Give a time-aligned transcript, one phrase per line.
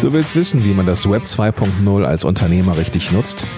[0.00, 3.48] Du willst wissen, wie man das Web 2.0 als Unternehmer richtig nutzt?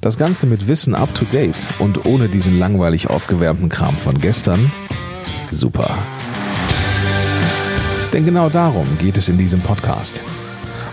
[0.00, 4.70] Das Ganze mit Wissen up to date und ohne diesen langweilig aufgewärmten Kram von gestern?
[5.50, 5.98] Super.
[8.12, 10.20] Denn genau darum geht es in diesem Podcast.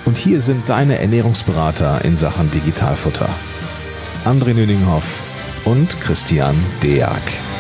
[0.06, 3.30] Und hier sind deine Ernährungsberater in Sachen Digitalfutter.
[4.26, 5.22] André Nüninghoff
[5.64, 7.51] und Christian Deak.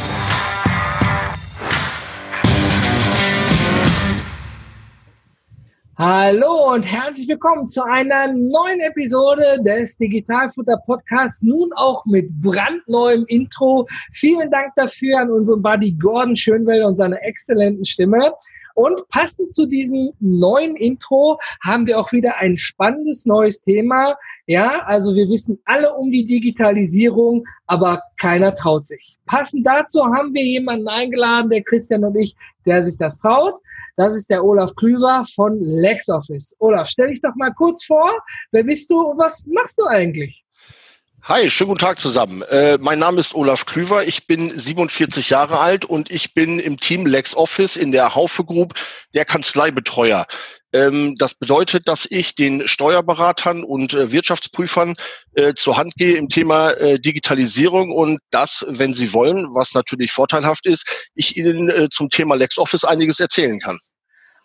[6.03, 11.43] Hallo und herzlich willkommen zu einer neuen Episode des Digitalfutter Podcasts.
[11.43, 13.87] Nun auch mit brandneuem Intro.
[14.11, 18.33] Vielen Dank dafür an unseren Buddy Gordon Schönwell und seine exzellenten Stimme.
[18.81, 24.15] Und passend zu diesem neuen Intro haben wir auch wieder ein spannendes neues Thema.
[24.47, 29.19] Ja, also wir wissen alle um die Digitalisierung, aber keiner traut sich.
[29.27, 33.59] Passend dazu haben wir jemanden eingeladen, der Christian und ich, der sich das traut.
[33.97, 36.55] Das ist der Olaf Klüver von LexOffice.
[36.57, 38.11] Olaf, stell dich doch mal kurz vor.
[38.51, 40.43] Wer bist du und was machst du eigentlich?
[41.23, 42.41] Hi, schönen guten Tag zusammen.
[42.49, 44.07] Äh, mein Name ist Olaf Klüver.
[44.07, 48.73] Ich bin 47 Jahre alt und ich bin im Team LexOffice in der Haufe Group
[49.13, 50.25] der Kanzleibetreuer.
[50.73, 54.95] Ähm, das bedeutet, dass ich den Steuerberatern und äh, Wirtschaftsprüfern
[55.35, 60.11] äh, zur Hand gehe im Thema äh, Digitalisierung und das, wenn sie wollen, was natürlich
[60.11, 63.77] vorteilhaft ist, ich ihnen äh, zum Thema LexOffice einiges erzählen kann.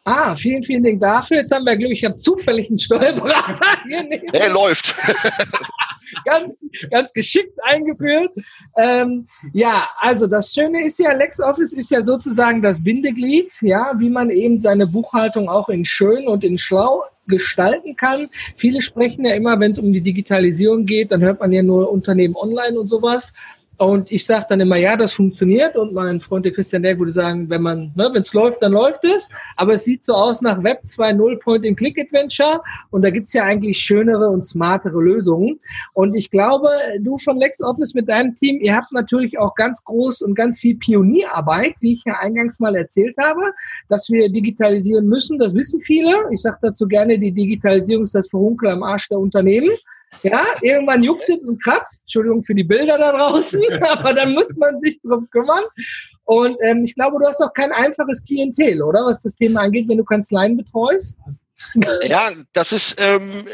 [0.05, 1.39] Ah, vielen, vielen Dank dafür.
[1.39, 4.07] Jetzt haben wir Glück, ich habe zufällig einen Steuerberater hier.
[4.35, 4.95] Er läuft.
[6.25, 8.33] ganz, ganz geschickt eingeführt.
[8.77, 14.11] Ähm, ja, also das Schöne ist ja, LexOffice ist ja sozusagen das Bindeglied, ja, wie
[14.11, 18.29] man eben seine Buchhaltung auch in schön und in schlau gestalten kann.
[18.57, 21.91] Viele sprechen ja immer, wenn es um die Digitalisierung geht, dann hört man ja nur
[21.91, 23.33] Unternehmen online und sowas.
[23.79, 25.77] Und ich sage dann immer, ja, das funktioniert.
[25.77, 28.73] Und mein Freund der Christian Derg würde sagen, wenn man, ne, wenn es läuft, dann
[28.73, 29.29] läuft es.
[29.57, 32.63] Aber es sieht so aus nach Web 2.0 Point-and-Click-Adventure.
[32.91, 35.59] Und da gibt's ja eigentlich schönere und smartere Lösungen.
[35.93, 36.69] Und ich glaube,
[37.01, 40.77] du von LexOffice mit deinem Team, ihr habt natürlich auch ganz groß und ganz viel
[40.77, 43.53] Pionierarbeit, wie ich ja eingangs mal erzählt habe,
[43.89, 45.39] dass wir digitalisieren müssen.
[45.39, 46.15] Das wissen viele.
[46.33, 49.71] Ich sage dazu gerne, die Digitalisierung ist das Verhunkel am Arsch der Unternehmen.
[50.23, 52.03] Ja, irgendwann juckt es und kratzt.
[52.03, 55.65] Entschuldigung für die Bilder da draußen, aber dann muss man sich drum kümmern.
[56.25, 59.05] Und ähm, ich glaube, du hast auch kein einfaches Klientel, oder?
[59.07, 61.17] Was das Thema angeht, wenn du Kanzleien betreust.
[62.03, 63.47] Ja, das ist, ähm,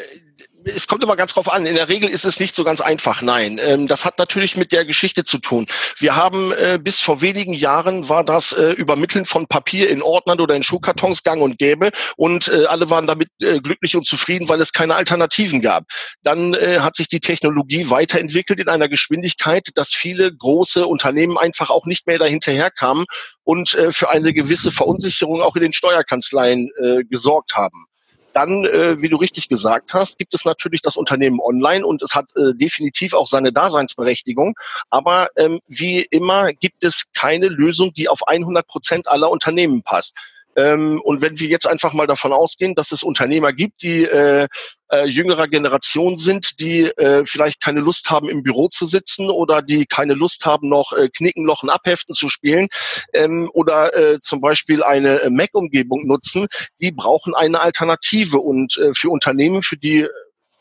[0.64, 1.66] es kommt immer ganz drauf an.
[1.66, 3.22] In der Regel ist es nicht so ganz einfach.
[3.22, 5.66] Nein, ähm, das hat natürlich mit der Geschichte zu tun.
[5.98, 10.40] Wir haben äh, bis vor wenigen Jahren war das äh, Übermitteln von Papier in Ordnern
[10.40, 14.60] oder in Schuhkartons gang und gäbe und äh, alle waren damit glücklich und zufrieden, weil
[14.60, 15.84] es keine Alternativen gab.
[16.22, 21.86] Dann hat sich die Technologie weiterentwickelt in einer Geschwindigkeit, dass viele große Unternehmen einfach auch
[21.86, 23.04] nicht mehr dahinterher kamen
[23.42, 26.70] und für eine gewisse Verunsicherung auch in den Steuerkanzleien
[27.08, 27.86] gesorgt haben.
[28.32, 32.14] Dann, äh, wie du richtig gesagt hast, gibt es natürlich das Unternehmen online und es
[32.14, 34.54] hat äh, definitiv auch seine Daseinsberechtigung.
[34.90, 40.16] Aber ähm, wie immer gibt es keine Lösung, die auf 100 Prozent aller Unternehmen passt.
[40.56, 44.48] Ähm, und wenn wir jetzt einfach mal davon ausgehen, dass es Unternehmer gibt, die äh,
[44.90, 49.62] äh, jüngerer Generation sind, die äh, vielleicht keine Lust haben, im Büro zu sitzen oder
[49.62, 52.68] die keine Lust haben, noch äh, Knicken, Lochen, Abheften zu spielen
[53.14, 56.46] ähm, oder äh, zum Beispiel eine äh, Mac-Umgebung nutzen,
[56.80, 58.38] die brauchen eine Alternative.
[58.38, 60.06] Und äh, für Unternehmen, für die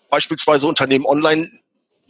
[0.10, 1.50] beispielsweise Unternehmen online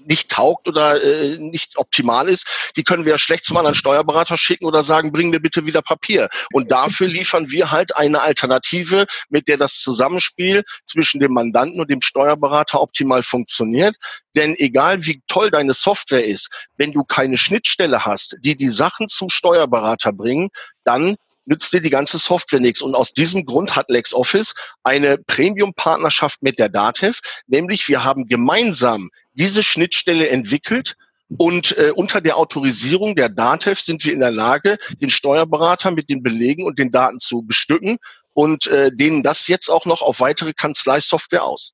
[0.05, 2.45] nicht taugt oder äh, nicht optimal ist,
[2.75, 6.29] die können wir schlecht zum anderen Steuerberater schicken oder sagen, bring mir bitte wieder Papier.
[6.51, 11.89] Und dafür liefern wir halt eine Alternative, mit der das Zusammenspiel zwischen dem Mandanten und
[11.89, 13.95] dem Steuerberater optimal funktioniert.
[14.35, 19.09] Denn egal wie toll deine Software ist, wenn du keine Schnittstelle hast, die die Sachen
[19.09, 20.49] zum Steuerberater bringen,
[20.83, 22.81] dann nützt dir die ganze Software nichts.
[22.81, 24.53] Und aus diesem Grund hat LexOffice
[24.83, 30.95] eine Premium-Partnerschaft mit der Datev, nämlich wir haben gemeinsam diese Schnittstelle entwickelt
[31.37, 36.09] und äh, unter der Autorisierung der DATEV sind wir in der Lage, den Steuerberater mit
[36.09, 37.97] den Belegen und den Daten zu bestücken
[38.33, 41.73] und äh, denen das jetzt auch noch auf weitere Kanzleisoftware aus.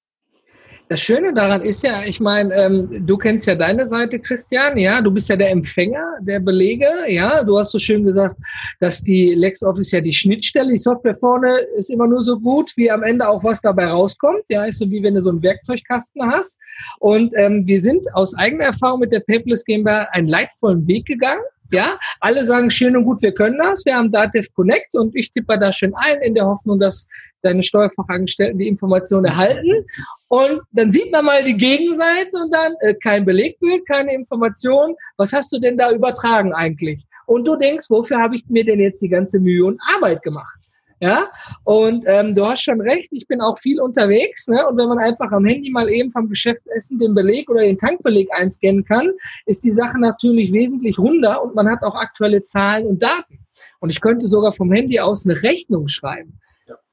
[0.89, 5.01] Das Schöne daran ist ja, ich meine, ähm, du kennst ja deine Seite, Christian, ja,
[5.01, 8.37] du bist ja der Empfänger der Belege, ja, du hast so schön gesagt,
[8.79, 12.89] dass die LexOffice ja die Schnittstelle, die Software vorne ist immer nur so gut, wie
[12.89, 16.31] am Ende auch was dabei rauskommt, ja, ist so wie wenn du so einen Werkzeugkasten
[16.31, 16.57] hast.
[16.99, 21.43] Und ähm, wir sind aus eigener Erfahrung mit der Paperless GmbH einen leidvollen Weg gegangen,
[21.71, 23.83] ja, alle sagen schön und gut, wir können das.
[23.85, 27.07] Wir haben Datev Connect und ich tippe da schön ein in der Hoffnung, dass
[27.41, 29.85] deine Steuerfachangestellten die Information erhalten.
[30.29, 34.95] Und dann sieht man mal die Gegenseite und dann äh, kein Belegbild, keine Information.
[35.15, 37.05] Was hast du denn da übertragen eigentlich?
[37.25, 40.59] Und du denkst, wofür habe ich mir denn jetzt die ganze Mühe und Arbeit gemacht?
[40.99, 41.29] Ja,
[41.63, 44.47] und ähm, du hast schon recht, ich bin auch viel unterwegs.
[44.47, 44.67] Ne?
[44.67, 48.27] Und wenn man einfach am Handy mal eben vom Geschäftsessen den Beleg oder den Tankbeleg
[48.33, 49.11] einscannen kann,
[49.45, 53.45] ist die Sache natürlich wesentlich runder und man hat auch aktuelle Zahlen und Daten.
[53.79, 56.39] Und ich könnte sogar vom Handy aus eine Rechnung schreiben.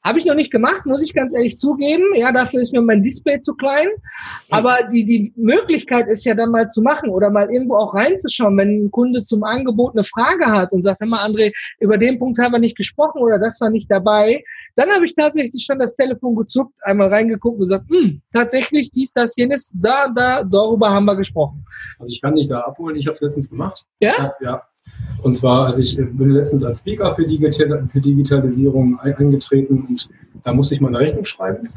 [0.04, 2.04] Habe ich noch nicht gemacht, muss ich ganz ehrlich zugeben.
[2.14, 3.88] Ja, dafür ist mir mein Display zu klein.
[4.50, 8.56] Aber die, die Möglichkeit ist ja dann mal zu machen oder mal irgendwo auch reinzuschauen,
[8.58, 12.18] wenn ein Kunde zum Angebot eine Frage hat und sagt, hör mal, André, über den
[12.18, 14.44] Punkt haben wir nicht gesprochen oder das war nicht dabei.
[14.76, 19.12] Dann habe ich tatsächlich schon das Telefon gezuckt, einmal reingeguckt und gesagt, hm, tatsächlich dies,
[19.14, 21.64] das, jenes, da, da, darüber haben wir gesprochen.
[21.98, 23.86] Also ich kann dich da abholen, ich habe es letztens gemacht.
[24.00, 24.34] Ja?
[24.40, 24.62] Ja,
[25.22, 30.08] und zwar, als ich bin letztens als Speaker für, Digital, für Digitalisierung eingetreten und
[30.42, 31.68] da musste ich mal eine Rechnung schreiben.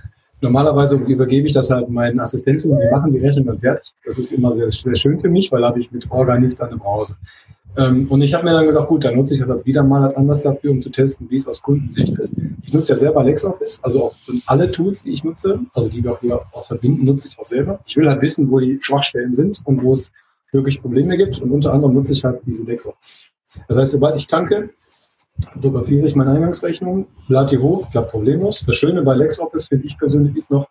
[0.42, 3.94] Normalerweise übergebe ich das halt meinen Assistenten die machen die Rechnung dann fertig.
[4.06, 6.62] Das ist immer sehr, sehr schön für mich, weil da habe ich mit Orga nichts
[6.62, 7.16] an dem Hause.
[7.78, 10.04] Ähm, und ich habe mir dann gesagt, gut, dann nutze ich das als wieder mal
[10.04, 12.34] als Anlass dafür, um zu testen, wie es aus Kundensicht ist.
[12.64, 14.16] Ich nutze ja selber LexOffice, also auch
[14.48, 17.80] alle Tools, die ich nutze, also die wir hier auch verbinden, nutze ich auch selber.
[17.86, 20.12] Ich will halt wissen, wo die Schwachstellen sind und wo es
[20.52, 21.42] wirklich Probleme gibt.
[21.42, 23.24] Und unter anderem nutze ich halt diese LexOffice.
[23.68, 24.72] Das heißt, sobald ich tanke,
[25.54, 28.66] fotografiere ich meine Eingangsrechnung, lade die hoch, klappt problemlos.
[28.66, 30.68] Das Schöne bei LexOffice finde ich persönlich ist noch,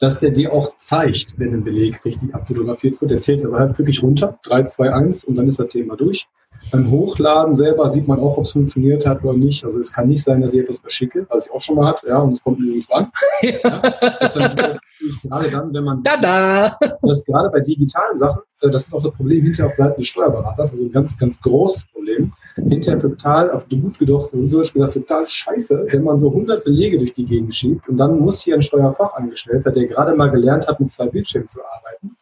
[0.00, 3.10] dass der dir auch zeigt, wenn ein Beleg richtig abfotografiert wird.
[3.10, 6.26] Der zählt aber halt wirklich runter, 3, 2, 1 und dann ist das Thema durch.
[6.70, 9.64] Beim Hochladen selber sieht man auch, ob es funktioniert hat oder nicht.
[9.64, 12.08] Also es kann nicht sein, dass ich etwas verschicke, was ich auch schon mal hatte,
[12.08, 13.10] ja, und es kommt übrigens an.
[13.42, 13.80] ja,
[14.20, 14.80] das, das
[15.22, 16.78] gerade dann, wenn man Tada!
[17.02, 20.08] das gerade bei digitalen Sachen, äh, das ist auch das Problem hinterher auf Seiten des
[20.08, 22.32] Steuerberaters, also ein ganz, ganz großes Problem.
[22.56, 27.14] Hinterher total, auf gut gedacht und durchgesagt, total scheiße, wenn man so 100 Belege durch
[27.14, 30.90] die Gegend schiebt und dann muss hier ein Steuerfachangestellter, der gerade mal gelernt hat, mit
[30.90, 32.13] zwei Bildschirmen zu arbeiten,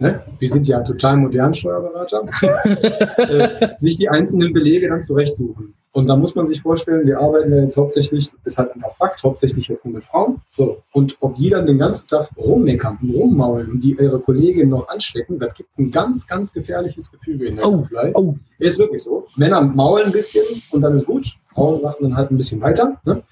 [0.00, 0.22] ne?
[0.38, 2.24] wir sind ja total modern Steuerberater,
[3.18, 5.74] äh, sich die einzelnen Belege dann zurechtsuchen.
[5.92, 9.24] Und da muss man sich vorstellen, wir arbeiten ja jetzt hauptsächlich, ist halt einfach Fakt,
[9.24, 10.40] hauptsächlich jetzt nur mit Frauen.
[10.52, 10.82] So.
[10.92, 14.88] Und ob die dann den ganzen Tag rummeckern und rummaulen und die ihre Kolleginnen noch
[14.88, 18.12] anstecken, das gibt ein ganz, ganz gefährliches Gefühl in der Oh, Kanzlei.
[18.14, 18.36] oh.
[18.60, 19.26] Ist wirklich so.
[19.34, 21.26] Männer maulen ein bisschen und dann ist gut.
[21.52, 23.00] Frauen machen dann halt ein bisschen weiter.
[23.04, 23.24] Ne?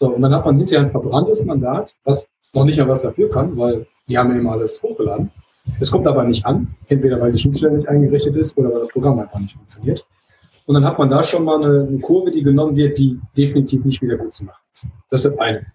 [0.00, 3.28] So, und dann hat man hinterher ein verbranntes Mandat, was noch nicht mal was dafür
[3.28, 5.30] kann, weil die haben ja immer alles hochgeladen.
[5.80, 8.88] Es kommt aber nicht an, entweder weil die Schnittstelle nicht eingerichtet ist oder weil das
[8.88, 10.04] Programm einfach nicht funktioniert.
[10.66, 13.84] Und dann hat man da schon mal eine, eine Kurve, die genommen wird, die definitiv
[13.84, 14.88] nicht wieder gut zu machen ist.
[15.10, 15.66] Das ist das eine.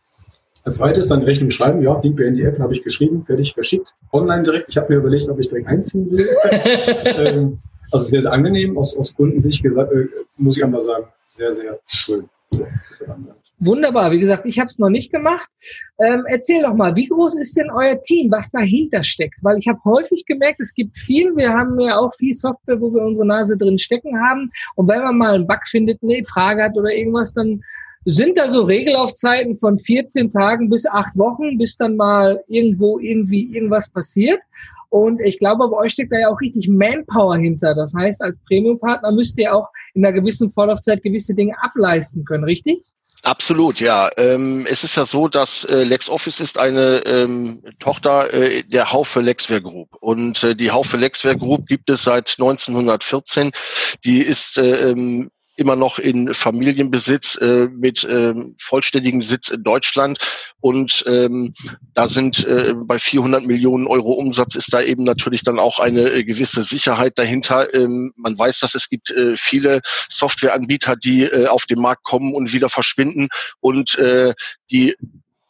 [0.63, 4.69] Als zweites dann Rechnung schreiben, ja, Link App habe ich geschrieben, fertig verschickt, online direkt.
[4.69, 6.27] Ich habe mir überlegt, ob ich direkt einziehen will.
[6.51, 7.57] ähm,
[7.91, 10.07] also sehr, sehr angenehm, aus, aus Kundensicht gesagt, äh,
[10.37, 12.29] muss ich einfach sagen, sehr, sehr schön.
[12.51, 12.65] So,
[13.63, 14.11] Wunderbar.
[14.11, 15.47] Wie gesagt, ich habe es noch nicht gemacht.
[15.99, 19.43] Ähm, erzähl doch mal, wie groß ist denn euer Team, was dahinter steckt?
[19.43, 21.35] Weil ich habe häufig gemerkt, es gibt viel.
[21.35, 24.49] Wir haben ja auch viel Software, wo wir unsere Nase drin stecken haben.
[24.75, 27.61] Und wenn man mal einen Bug findet, eine Frage hat oder irgendwas, dann
[28.03, 33.53] sind da so Regelaufzeiten von 14 Tagen bis acht Wochen, bis dann mal irgendwo irgendwie
[33.53, 34.39] irgendwas passiert.
[34.89, 37.75] Und ich glaube, bei euch steckt da ja auch richtig Manpower hinter.
[37.75, 42.43] Das heißt, als Premium-Partner müsst ihr auch in einer gewissen Vorlaufzeit gewisse Dinge ableisten können,
[42.43, 42.83] richtig?
[43.23, 44.09] Absolut, ja.
[44.17, 49.21] Ähm, es ist ja so, dass äh, LexOffice ist eine ähm, Tochter äh, der Haufe
[49.21, 49.95] Lexware Group.
[49.99, 53.51] Und äh, die Haufe Lexware Group gibt es seit 1914.
[54.03, 55.29] Die ist äh, ähm,
[55.61, 60.17] immer noch in Familienbesitz äh, mit ähm, vollständigem Sitz in Deutschland.
[60.59, 61.53] Und ähm,
[61.93, 66.11] da sind äh, bei 400 Millionen Euro Umsatz ist da eben natürlich dann auch eine
[66.11, 67.73] äh, gewisse Sicherheit dahinter.
[67.73, 72.33] Ähm, man weiß, dass es gibt äh, viele Softwareanbieter, die äh, auf den Markt kommen
[72.33, 73.29] und wieder verschwinden.
[73.59, 74.33] Und äh,
[74.71, 74.95] die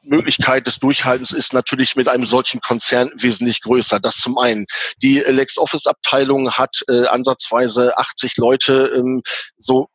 [0.04, 4.00] Möglichkeit des Durchhaltens ist natürlich mit einem solchen Konzern wesentlich größer.
[4.00, 4.66] Das zum einen.
[5.02, 9.22] Die LexOffice-Abteilung hat äh, ansatzweise 80 Leute, ähm,
[9.60, 9.88] so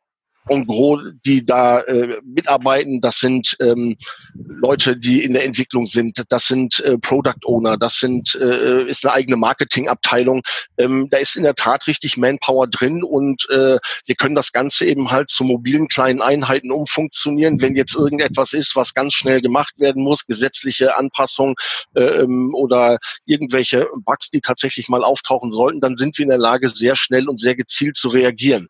[0.49, 3.97] en gros, die da äh, mitarbeiten, das sind ähm,
[4.33, 9.05] Leute, die in der Entwicklung sind, das sind äh, Product Owner, das sind äh, ist
[9.05, 10.41] eine eigene Marketingabteilung.
[10.77, 14.85] Ähm, da ist in der Tat richtig Manpower drin und äh, wir können das Ganze
[14.85, 17.61] eben halt zu mobilen kleinen Einheiten umfunktionieren.
[17.61, 21.55] Wenn jetzt irgendetwas ist, was ganz schnell gemacht werden muss, gesetzliche Anpassungen
[21.95, 26.37] äh, ähm, oder irgendwelche Bugs, die tatsächlich mal auftauchen sollten, dann sind wir in der
[26.37, 28.67] Lage, sehr schnell und sehr gezielt zu reagieren.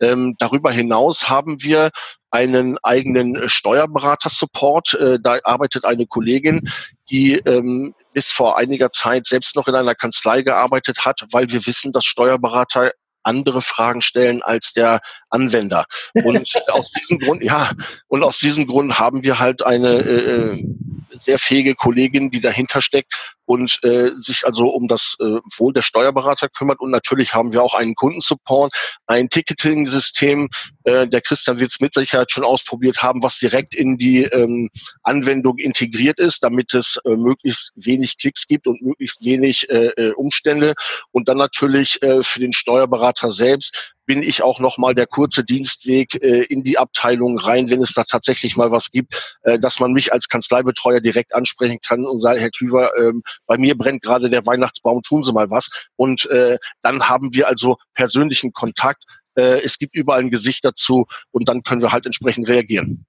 [0.00, 1.90] Ähm, darüber hinaus haben wir
[2.30, 4.94] einen eigenen Steuerberater-Support.
[4.94, 6.68] Äh, da arbeitet eine Kollegin,
[7.10, 11.66] die ähm, bis vor einiger Zeit selbst noch in einer Kanzlei gearbeitet hat, weil wir
[11.66, 12.92] wissen, dass Steuerberater
[13.30, 15.86] andere Fragen stellen als der Anwender.
[16.12, 17.70] Und aus diesem Grund, ja,
[18.08, 20.64] und aus diesem Grund haben wir halt eine äh,
[21.12, 23.14] sehr fähige Kollegin, die dahinter steckt
[23.46, 26.80] und äh, sich also um das äh, Wohl der Steuerberater kümmert.
[26.80, 28.72] Und natürlich haben wir auch einen Kundensupport,
[29.06, 30.48] ein Ticketing-System,
[30.90, 34.70] äh, der Christian wird es mit Sicherheit schon ausprobiert haben, was direkt in die ähm,
[35.02, 40.12] Anwendung integriert ist, damit es äh, möglichst wenig Klicks gibt und möglichst wenig äh, äh
[40.12, 40.74] Umstände.
[41.12, 45.44] Und dann natürlich äh, für den Steuerberater selbst bin ich auch noch mal der kurze
[45.44, 49.78] Dienstweg äh, in die Abteilung rein, wenn es da tatsächlich mal was gibt, äh, dass
[49.78, 53.12] man mich als Kanzleibetreuer direkt ansprechen kann und sagen, Herr Klüver, äh,
[53.46, 55.68] bei mir brennt gerade der Weihnachtsbaum, tun Sie mal was.
[55.94, 59.04] Und äh, dann haben wir also persönlichen Kontakt.
[59.40, 63.06] Äh, es gibt überall ein Gesicht dazu und dann können wir halt entsprechend reagieren.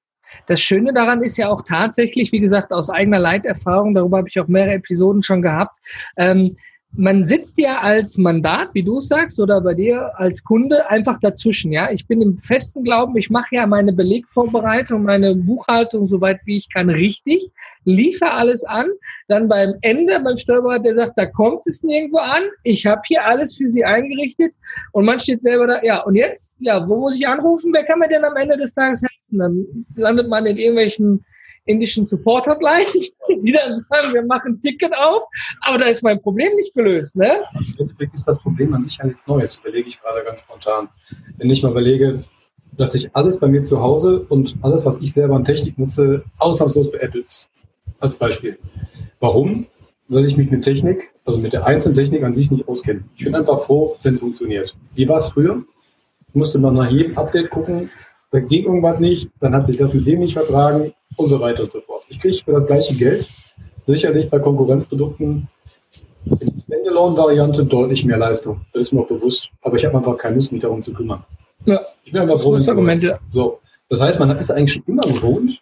[0.47, 4.39] Das Schöne daran ist ja auch tatsächlich, wie gesagt, aus eigener Leiterfahrung, darüber habe ich
[4.39, 5.77] auch mehrere Episoden schon gehabt,
[6.17, 6.55] ähm,
[6.93, 11.71] man sitzt ja als Mandat, wie du sagst, oder bei dir als Kunde einfach dazwischen.
[11.71, 16.57] Ja, ich bin im festen Glauben, ich mache ja meine Belegvorbereitung, meine Buchhaltung soweit wie
[16.57, 17.49] ich kann richtig,
[17.85, 18.87] liefere alles an.
[19.29, 22.43] Dann beim Ende beim Steuerberater, der sagt, da kommt es nirgendwo an.
[22.63, 24.53] Ich habe hier alles für Sie eingerichtet
[24.91, 25.83] und man steht selber da.
[25.83, 27.71] Ja, und jetzt, ja, wo muss ich anrufen?
[27.73, 29.39] Wer kann mir denn am Ende des Tages helfen?
[29.39, 31.23] Dann landet man in irgendwelchen
[31.65, 35.23] indischen Support Hotlines, die dann sagen, wir machen ein Ticket auf,
[35.61, 37.15] aber da ist mein Problem nicht gelöst.
[37.15, 37.39] Ne?
[37.53, 40.89] Im Endeffekt ist das Problem an sich ja nichts Neues, überlege ich gerade ganz spontan.
[41.37, 42.23] Wenn ich mal überlege,
[42.77, 46.23] dass ich alles bei mir zu Hause und alles, was ich selber an Technik nutze,
[46.37, 47.49] ausnahmslos beäppelt ist.
[47.99, 48.57] Als Beispiel.
[49.19, 49.67] Warum?
[50.07, 53.03] Weil ich mich mit Technik, also mit der einzelnen Technik an sich nicht auskenne.
[53.15, 54.75] Ich bin einfach froh, wenn es funktioniert.
[54.95, 55.63] Wie war es früher?
[56.33, 57.89] Musste man nach jedem Update gucken,
[58.31, 61.63] da ging irgendwas nicht, dann hat sich das mit dem nicht vertragen und so weiter
[61.63, 62.03] und so fort.
[62.09, 63.27] Ich kriege für das gleiche Geld
[63.87, 65.47] sicherlich bei Konkurrenzprodukten
[66.25, 68.61] in der Standalone-Variante deutlich mehr Leistung.
[68.73, 69.49] Das ist mir auch bewusst.
[69.61, 71.23] Aber ich habe einfach keine Lust, mich darum zu kümmern.
[71.65, 71.79] Ja.
[72.03, 73.19] Ich bin einfach froh, wenn Argumente.
[73.31, 73.59] So.
[73.89, 75.61] Das heißt, man ist eigentlich schon immer gewohnt,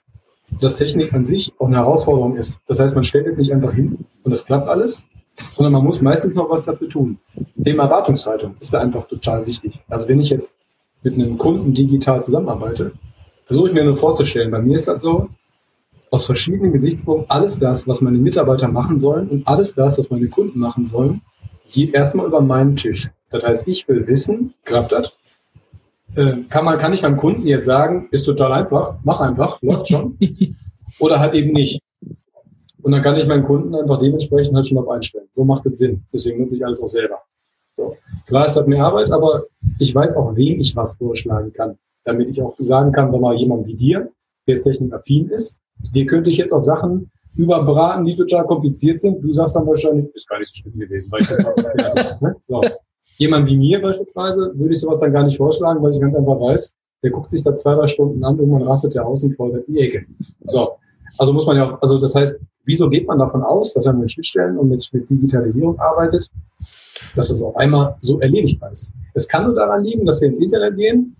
[0.60, 2.60] dass Technik an sich auch eine Herausforderung ist.
[2.68, 5.04] Das heißt, man stellt es nicht einfach hin und das klappt alles,
[5.56, 7.18] sondern man muss meistens noch was dafür tun.
[7.64, 9.80] Thema Erwartungshaltung ist da einfach total wichtig.
[9.88, 10.54] Also wenn ich jetzt
[11.04, 12.92] mit einem Kunden digital zusammenarbeite,
[13.46, 15.30] versuche ich mir nur vorzustellen, bei mir ist das so,
[16.12, 20.28] aus verschiedenen Gesichtspunkten, alles das, was meine Mitarbeiter machen sollen und alles das, was meine
[20.28, 21.22] Kunden machen sollen,
[21.72, 23.12] geht erstmal über meinen Tisch.
[23.30, 25.14] Das heißt, ich will wissen, klappt das?
[26.16, 29.90] Äh, kann, man, kann ich meinem Kunden jetzt sagen, ist total einfach, mach einfach, läuft
[29.90, 30.18] schon.
[31.00, 31.82] Oder halt eben nicht.
[32.82, 35.28] Und dann kann ich meinen Kunden einfach dementsprechend halt schon auf einstellen.
[35.36, 36.04] So macht das Sinn.
[36.12, 37.20] Deswegen nutze ich alles auch selber.
[37.78, 37.96] So.
[38.26, 39.44] Klar ist das mehr Arbeit, aber
[39.78, 41.78] ich weiß auch, wem ich was vorschlagen kann.
[42.04, 44.10] Damit ich auch sagen kann, sag mal, jemand wie dir,
[44.48, 45.60] der jetzt technikaffin ist,
[45.94, 49.24] dir könnte ich jetzt auch Sachen überbraten, die total kompliziert sind.
[49.24, 52.36] Du sagst dann wahrscheinlich, ist gar nicht so schlimm gewesen, weil ich das ne?
[52.48, 52.62] so.
[53.18, 56.40] Jemand wie mir beispielsweise würde ich sowas dann gar nicht vorschlagen, weil ich ganz einfach
[56.40, 59.68] weiß, der guckt sich da zwei, drei Stunden an, irgendwann rastet der aus und fordert
[59.68, 60.06] die Ecke.
[60.48, 60.72] So.
[61.18, 64.00] Also muss man ja auch, also das heißt, wieso geht man davon aus, dass man
[64.00, 66.30] mit Schnittstellen und mit, mit Digitalisierung arbeitet,
[67.16, 68.92] dass das auf einmal so erledigbar ist.
[69.14, 71.16] Es kann nur daran liegen, dass wir ins Internet gehen,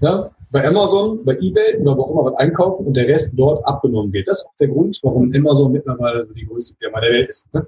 [0.00, 3.64] ja, bei Amazon, bei Ebay oder wo auch immer was einkaufen und der Rest dort
[3.66, 4.28] abgenommen wird.
[4.28, 7.52] Das ist auch der Grund, warum Amazon mittlerweile so die größte Firma der Welt ist.
[7.54, 7.66] Ne?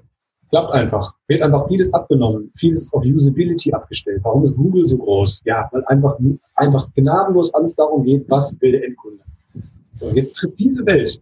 [0.49, 1.13] Klappt einfach.
[1.27, 2.51] Wird einfach vieles abgenommen.
[2.55, 4.19] Vieles auf Usability abgestellt.
[4.23, 5.41] Warum ist Google so groß?
[5.45, 6.19] Ja, weil einfach,
[6.55, 9.23] einfach gnadenlos alles darum geht, was will der Endkunde.
[9.95, 11.19] So, jetzt trifft diese Welt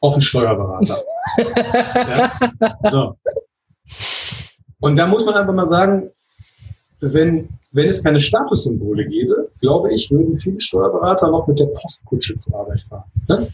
[0.00, 1.02] auf einen Steuerberater.
[1.38, 2.78] ja?
[2.90, 3.16] So.
[4.80, 6.10] Und da muss man einfach mal sagen,
[7.00, 12.36] wenn, wenn es keine Statussymbole gäbe, glaube ich, würden viele Steuerberater noch mit der Postkutsche
[12.36, 13.04] zur Arbeit fahren.
[13.28, 13.48] Ne?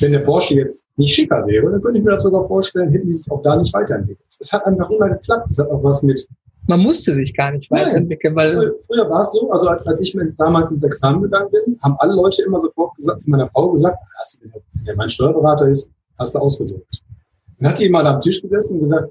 [0.00, 3.06] Wenn der Porsche jetzt nicht schicker wäre, dann könnte ich mir das sogar vorstellen, hätten
[3.06, 4.26] die sich auch da nicht weiterentwickelt.
[4.40, 5.50] Es hat einfach immer geklappt.
[5.50, 6.26] Es hat auch was mit.
[6.66, 8.52] Man musste sich gar nicht weiterentwickeln, weil.
[8.52, 11.96] Früher, früher war es so, also als, als ich damals ins Examen gegangen bin, haben
[11.98, 15.68] alle Leute immer sofort gesagt, zu meiner Frau gesagt, hast du, wenn der mein Steuerberater
[15.68, 17.02] ist, hast du ausgesucht.
[17.58, 19.10] Dann hat die mal am Tisch gesessen und gesagt,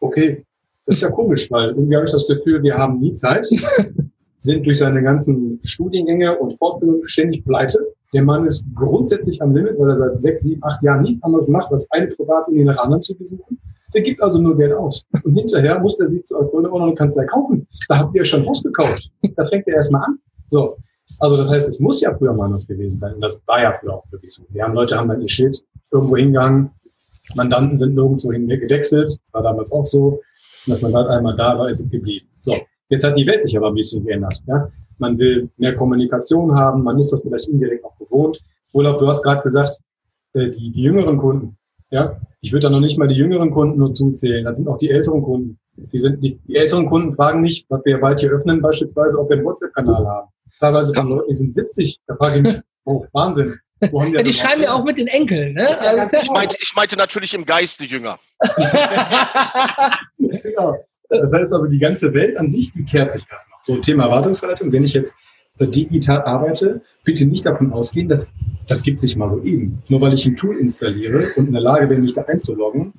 [0.00, 0.44] okay,
[0.88, 3.46] das ist ja komisch, weil irgendwie habe ich das Gefühl, wir haben nie Zeit,
[4.40, 7.78] sind durch seine ganzen Studiengänge und Fortbildungen ständig pleite.
[8.14, 11.46] Der Mann ist grundsätzlich am Limit, weil er seit sechs, sieben, acht Jahren nichts anderes
[11.48, 13.60] macht, als eine Privatuni nach anderen zu besuchen.
[13.94, 15.04] Der gibt also nur Geld aus.
[15.24, 17.66] Und hinterher muss er sich zu Alkohol auch noch eine Kanzlei kaufen.
[17.88, 19.10] Da habt ihr schon Haus gekauft.
[19.36, 20.18] Da fängt er erstmal an.
[20.48, 20.78] So.
[21.18, 23.14] Also das heißt, es muss ja früher mal anders gewesen sein.
[23.14, 24.42] Und das war ja früher auch wirklich so.
[24.48, 26.70] Wir haben Leute haben dann ihr Schild irgendwo hingegangen.
[27.34, 29.12] Mandanten sind nirgendwo gewechselt.
[29.12, 30.22] Das war damals auch so
[30.66, 32.26] dass man halt einmal da war, ist es geblieben.
[32.40, 32.56] So,
[32.88, 34.42] jetzt hat die Welt sich aber ein bisschen geändert.
[34.46, 34.68] Ja?
[34.98, 38.40] Man will mehr Kommunikation haben, man ist das vielleicht indirekt auch gewohnt.
[38.72, 39.78] Urlaub, du hast gerade gesagt,
[40.34, 41.56] äh, die, die jüngeren Kunden,
[41.90, 44.78] ja, ich würde da noch nicht mal die jüngeren Kunden nur zuzählen, das sind auch
[44.78, 45.58] die älteren Kunden.
[45.76, 49.28] Die, sind, die, die älteren Kunden fragen mich, was wir bald hier öffnen, beispielsweise, ob
[49.28, 50.28] wir einen WhatsApp-Kanal haben.
[50.58, 53.58] Teilweise von Leuten, die sind 70, da frage ich mich, oh, Wahnsinn.
[53.80, 55.54] Ja, die schreiben ja auch mit den Enkeln.
[55.54, 55.78] Ne?
[55.82, 58.18] Ja, ich, meinte, ich meinte natürlich im Geiste jünger.
[60.18, 60.76] genau.
[61.08, 63.58] Das heißt also, die ganze Welt an sich, die kehrt sich erstmal.
[63.62, 64.72] So, Thema Erwartungshaltung.
[64.72, 65.14] Wenn ich jetzt
[65.60, 68.28] digital arbeite, bitte nicht davon ausgehen, dass
[68.66, 69.82] das gibt sich mal so eben.
[69.88, 72.92] Nur weil ich ein Tool installiere und in der Lage bin, mich da einzuloggen,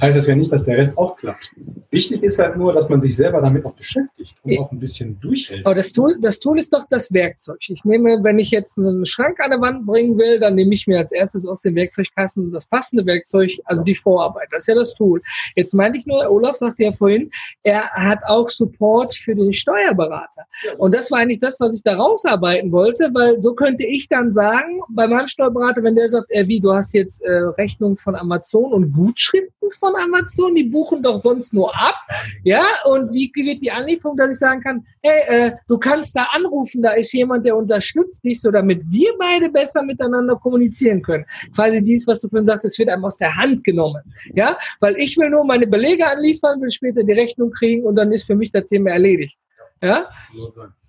[0.00, 1.52] heißt das ja nicht, dass der Rest auch klappt.
[1.90, 5.18] Wichtig ist halt nur, dass man sich selber damit auch beschäftigt und auch ein bisschen
[5.20, 5.64] durchhält.
[5.64, 7.58] Aber das Tool, das Tool ist doch das Werkzeug.
[7.68, 10.86] Ich nehme, wenn ich jetzt einen Schrank an der Wand bringen will, dann nehme ich
[10.86, 14.48] mir als erstes aus dem Werkzeugkasten das passende Werkzeug, also die Vorarbeit.
[14.50, 15.20] Das ist ja das Tool.
[15.54, 17.30] Jetzt meinte ich nur, Olaf sagte ja vorhin,
[17.62, 20.44] er hat auch Support für den Steuerberater.
[20.78, 24.32] Und das war eigentlich das, was ich da rausarbeiten wollte, weil so könnte ich dann
[24.32, 28.14] sagen, bei meinem Steuerberater, wenn der sagt, äh, wie, du hast jetzt äh, Rechnung von
[28.14, 31.96] Amazon und Gutschriften von Amazon, die buchen doch sonst nur ab.
[32.42, 36.24] Ja, und wie wird die Anlieferung, dass ich sagen kann, hey, äh, du kannst da
[36.32, 41.24] anrufen, da ist jemand, der unterstützt dich, so damit wir beide besser miteinander kommunizieren können.
[41.54, 44.02] Quasi dies, was du vorhin sagtest, wird einem aus der Hand genommen.
[44.34, 48.12] Ja, weil ich will nur meine Belege anliefern, will später die Rechnung kriegen und dann
[48.12, 49.38] ist für mich das Thema erledigt.
[49.82, 50.08] Ja?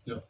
[0.05, 0.23] ja.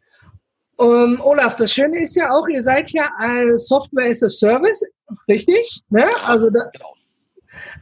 [0.77, 4.29] Um, ähm, Olaf, das Schöne ist ja auch, ihr seid ja äh, Software as a
[4.29, 4.85] Service,
[5.27, 5.81] richtig?
[5.89, 6.05] Ne?
[6.23, 6.96] Also da, genau.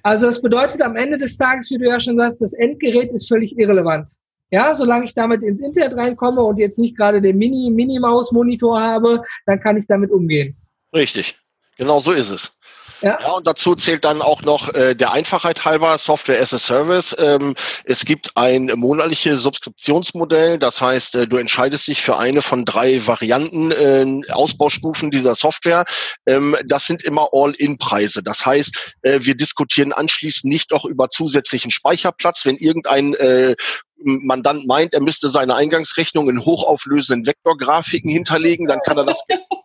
[0.03, 3.27] Also das bedeutet am Ende des Tages, wie du ja schon sagst, das Endgerät ist
[3.27, 4.10] völlig irrelevant.
[4.51, 9.22] Ja, solange ich damit ins Internet reinkomme und jetzt nicht gerade den Mini, Mini-Maus-Monitor habe,
[9.46, 10.55] dann kann ich damit umgehen.
[10.94, 11.36] Richtig.
[11.77, 12.58] Genau so ist es.
[13.06, 13.20] Ja.
[13.22, 17.16] ja, und dazu zählt dann auch noch äh, der Einfachheit halber Software as a Service.
[17.20, 22.66] Ähm, es gibt ein monatliches Subskriptionsmodell, das heißt, äh, du entscheidest dich für eine von
[22.66, 25.86] drei Varianten, äh, Ausbaustufen dieser Software.
[26.26, 28.24] Ähm, das sind immer All-In-Preise.
[28.24, 32.44] Das heißt, äh, wir diskutieren anschließend nicht auch über zusätzlichen Speicherplatz.
[32.44, 33.56] Wenn irgendein äh,
[34.04, 39.24] Mandant meint, er müsste seine Eingangsrechnung in hochauflösenden Vektorgrafiken hinterlegen, dann kann er das,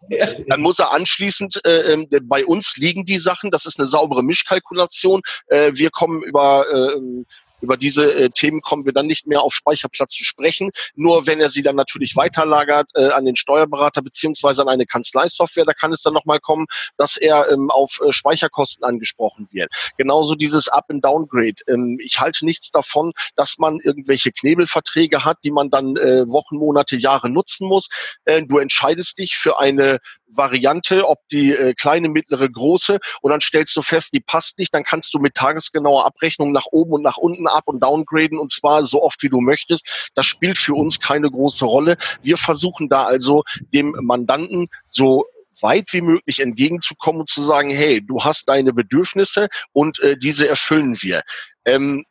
[0.49, 4.23] dann muss er anschließend, äh, ähm, bei uns liegen die Sachen, das ist eine saubere
[4.23, 5.23] Mischkalkulation.
[5.49, 7.25] Äh, wir kommen über äh,
[7.61, 10.71] über diese äh, Themen kommen wir dann nicht mehr auf Speicherplatz zu sprechen.
[10.95, 15.65] Nur wenn er sie dann natürlich weiterlagert äh, an den Steuerberater beziehungsweise an eine Kanzleisoftware,
[15.65, 19.71] da kann es dann nochmal kommen, dass er ähm, auf äh, Speicherkosten angesprochen wird.
[19.97, 21.57] Genauso dieses Up- and Downgrade.
[21.69, 26.57] Ähm, ich halte nichts davon, dass man irgendwelche Knebelverträge hat, die man dann äh, Wochen,
[26.57, 27.89] Monate, Jahre nutzen muss.
[28.25, 29.99] Äh, du entscheidest dich für eine
[30.33, 34.75] Variante, ob die äh, kleine, mittlere, große und dann stellst du fest, die passt nicht,
[34.75, 38.51] dann kannst du mit tagesgenauer Abrechnung nach oben und nach unten ab und downgraden und
[38.51, 40.11] zwar so oft wie du möchtest.
[40.15, 41.97] Das spielt für uns keine große Rolle.
[42.23, 45.27] Wir versuchen da also dem Mandanten so
[45.61, 50.49] weit wie möglich entgegenzukommen und zu sagen, hey, du hast deine Bedürfnisse und äh, diese
[50.49, 51.23] erfüllen wir.
[51.65, 52.05] Ähm,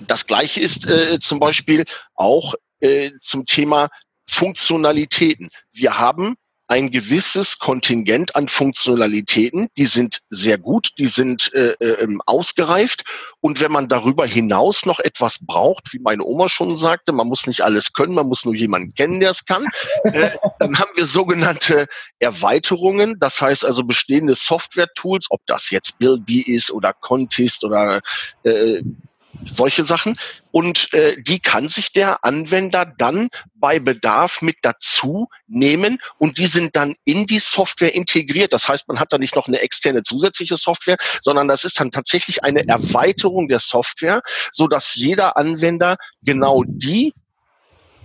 [0.00, 1.84] das gleiche ist äh, zum Beispiel
[2.14, 3.88] auch äh, zum Thema
[4.26, 5.50] Funktionalitäten.
[5.72, 6.36] Wir haben
[6.70, 13.02] ein gewisses Kontingent an Funktionalitäten, die sind sehr gut, die sind äh, äh, ausgereift.
[13.40, 17.48] Und wenn man darüber hinaus noch etwas braucht, wie meine Oma schon sagte, man muss
[17.48, 19.66] nicht alles können, man muss nur jemanden kennen, der es kann,
[20.04, 20.30] äh,
[20.60, 21.88] dann haben wir sogenannte
[22.20, 28.00] Erweiterungen, das heißt also bestehende Software-Tools, ob das jetzt Bilby ist oder Contist oder
[28.44, 28.80] äh,
[29.46, 30.16] solche Sachen.
[30.52, 36.46] Und äh, die kann sich der Anwender dann bei Bedarf mit dazu nehmen und die
[36.46, 38.52] sind dann in die Software integriert.
[38.52, 41.90] Das heißt, man hat da nicht noch eine externe zusätzliche Software, sondern das ist dann
[41.90, 44.22] tatsächlich eine Erweiterung der Software,
[44.52, 47.14] so dass jeder Anwender genau die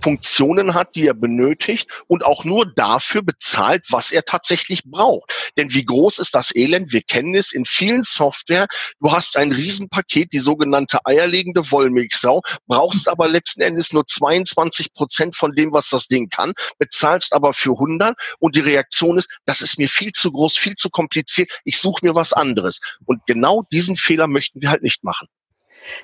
[0.00, 5.52] Funktionen hat, die er benötigt und auch nur dafür bezahlt, was er tatsächlich braucht.
[5.56, 6.92] Denn wie groß ist das Elend?
[6.92, 8.66] Wir kennen es in vielen Software.
[9.00, 15.36] Du hast ein Riesenpaket, die sogenannte eierlegende Wollmilchsau, brauchst aber letzten Endes nur 22 Prozent
[15.36, 19.60] von dem, was das Ding kann, bezahlst aber für 100 und die Reaktion ist, das
[19.60, 22.80] ist mir viel zu groß, viel zu kompliziert, ich suche mir was anderes.
[23.04, 25.28] Und genau diesen Fehler möchten wir halt nicht machen.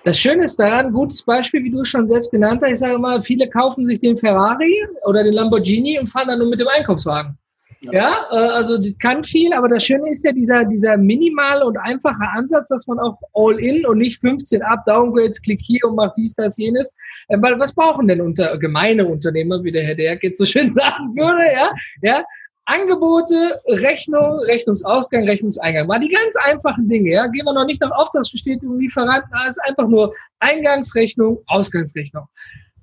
[0.05, 2.95] Das Schöne ist daran, gutes Beispiel, wie du es schon selbst genannt hast, ich sage
[2.95, 6.68] immer, viele kaufen sich den Ferrari oder den Lamborghini und fahren dann nur mit dem
[6.68, 7.38] Einkaufswagen.
[7.83, 11.64] Ja, ja äh, also das kann viel, aber das Schöne ist ja dieser, dieser minimale
[11.64, 15.97] und einfache Ansatz, dass man auch All-In und nicht 15 Up, Downgrades, klick hier und
[15.97, 16.95] mach dies, das, jenes.
[17.29, 20.73] Äh, weil was brauchen denn unter gemeine Unternehmer, wie der Herr Derk jetzt so schön
[20.73, 21.71] sagen würde, ja?
[22.03, 22.25] Ja,
[22.64, 25.88] Angebote, Rechnung, Rechnungsausgang, Rechnungseingang.
[25.88, 27.27] War die ganz einfachen Dinge, ja.
[27.27, 32.27] Gehen wir noch nicht nach Auftragsbestätigung, Lieferanten, das ist einfach nur Eingangsrechnung, Ausgangsrechnung.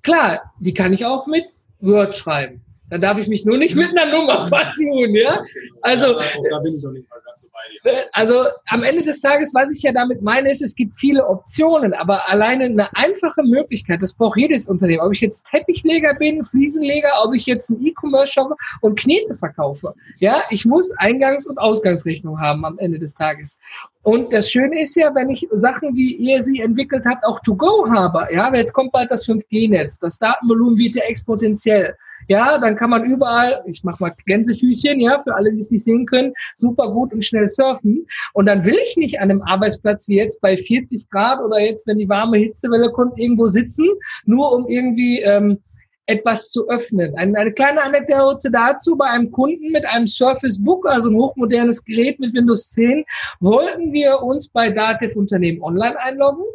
[0.01, 1.45] Klar, die kann ich auch mit
[1.79, 2.61] Word schreiben.
[2.89, 5.43] Da darf ich mich nur nicht mit einer Nummer vertun, ja?
[5.81, 7.97] Also, da bin ich auch nicht mal ganz so bei dir.
[7.97, 11.25] Äh, also, am Ende des Tages, was ich ja damit meine, ist, es gibt viele
[11.27, 15.01] Optionen, aber alleine eine einfache Möglichkeit, das braucht jedes Unternehmen.
[15.01, 19.93] Ob ich jetzt Teppichleger bin, Fliesenleger, ob ich jetzt ein E-Commerce shop und Knete verkaufe.
[20.17, 23.59] Ja, ich muss Eingangs- und Ausgangsrechnung haben am Ende des Tages.
[24.01, 27.55] Und das Schöne ist ja, wenn ich Sachen, wie ihr sie entwickelt habt, auch to
[27.55, 31.95] go habe, ja, jetzt kommt bald das 5G-Netz, das Datenvolumen wird ja exponentiell
[32.29, 35.83] Ja, dann kann man überall, ich mache mal Gänsefüßchen, ja, für alle, die es nicht
[35.83, 38.05] sehen können, super gut und schnell surfen.
[38.33, 41.87] Und dann will ich nicht an einem Arbeitsplatz wie jetzt bei 40 Grad oder jetzt,
[41.87, 43.87] wenn die warme Hitzewelle kommt, irgendwo sitzen,
[44.25, 45.57] nur um irgendwie ähm,
[46.05, 47.15] etwas zu öffnen.
[47.17, 48.95] Eine, eine kleine Anekdote dazu.
[48.95, 53.05] Bei einem Kunden mit einem Surface Book, also ein hochmodernes Gerät mit Windows 10,
[53.39, 56.45] wollten wir uns bei Dativ Unternehmen online einloggen.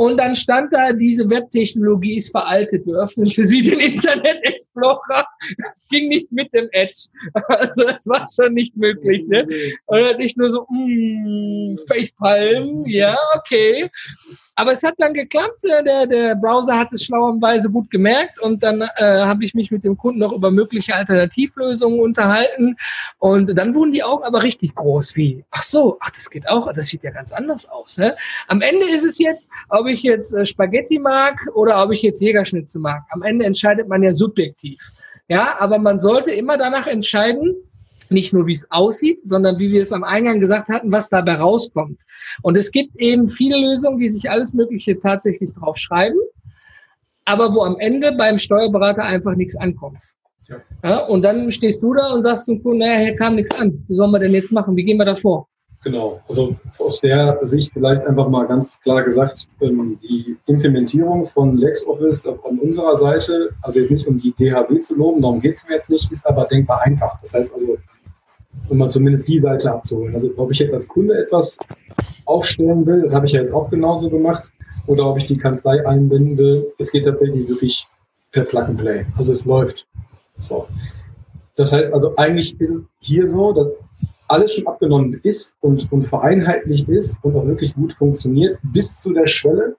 [0.00, 2.86] Und dann stand da, diese Webtechnologie ist veraltet.
[2.86, 5.26] Wir öffnen für Sie den Internet Explorer.
[5.58, 7.08] Das ging nicht mit dem Edge.
[7.48, 9.24] Also das war schon nicht möglich.
[9.26, 9.46] Ne?
[9.88, 13.90] Oder nicht nur so, mm, Facepalm, ja, okay.
[14.60, 15.64] Aber es hat dann geklappt.
[15.64, 19.70] Äh, der, der Browser hat es schlauerweise gut gemerkt und dann äh, habe ich mich
[19.70, 22.76] mit dem Kunden noch über mögliche Alternativlösungen unterhalten.
[23.18, 26.70] Und dann wurden die Augen aber richtig groß, wie, ach so, ach, das geht auch,
[26.74, 27.96] das sieht ja ganz anders aus.
[27.96, 28.14] Ne?
[28.48, 32.20] Am Ende ist es jetzt, ob ich jetzt äh, Spaghetti mag oder ob ich jetzt
[32.20, 33.04] Jägerschnitze mag.
[33.08, 34.90] Am Ende entscheidet man ja subjektiv.
[35.28, 37.56] Ja, aber man sollte immer danach entscheiden,
[38.10, 41.34] nicht nur wie es aussieht, sondern wie wir es am Eingang gesagt hatten, was dabei
[41.34, 42.00] rauskommt.
[42.42, 46.18] Und es gibt eben viele Lösungen, die sich alles Mögliche tatsächlich drauf schreiben,
[47.24, 50.12] aber wo am Ende beim Steuerberater einfach nichts ankommt.
[50.48, 50.56] Ja.
[50.82, 53.84] ja und dann stehst du da und sagst zum Kunden, naja, hier kam nichts an.
[53.88, 54.76] Wie sollen wir denn jetzt machen?
[54.76, 55.46] Wie gehen wir da vor?
[55.82, 61.56] Genau, also aus der Sicht vielleicht einfach mal ganz klar gesagt, ähm, die Implementierung von
[61.56, 65.66] LexOffice an unserer Seite, also jetzt nicht um die DHW zu loben, darum geht es
[65.66, 67.18] mir jetzt nicht, ist aber denkbar einfach.
[67.22, 67.78] Das heißt also,
[68.70, 70.14] um mal zumindest die Seite abzuholen.
[70.14, 71.58] Also ob ich jetzt als Kunde etwas
[72.24, 74.52] aufstellen will, das habe ich ja jetzt auch genauso gemacht,
[74.86, 77.86] oder ob ich die Kanzlei einbinden will, es geht tatsächlich wirklich
[78.32, 79.04] per Plug and Play.
[79.16, 79.86] Also es läuft.
[80.44, 80.66] So.
[81.56, 83.68] Das heißt also, eigentlich ist es hier so, dass
[84.28, 89.12] alles schon abgenommen ist und, und vereinheitlicht ist und auch wirklich gut funktioniert, bis zu
[89.12, 89.76] der Schwelle,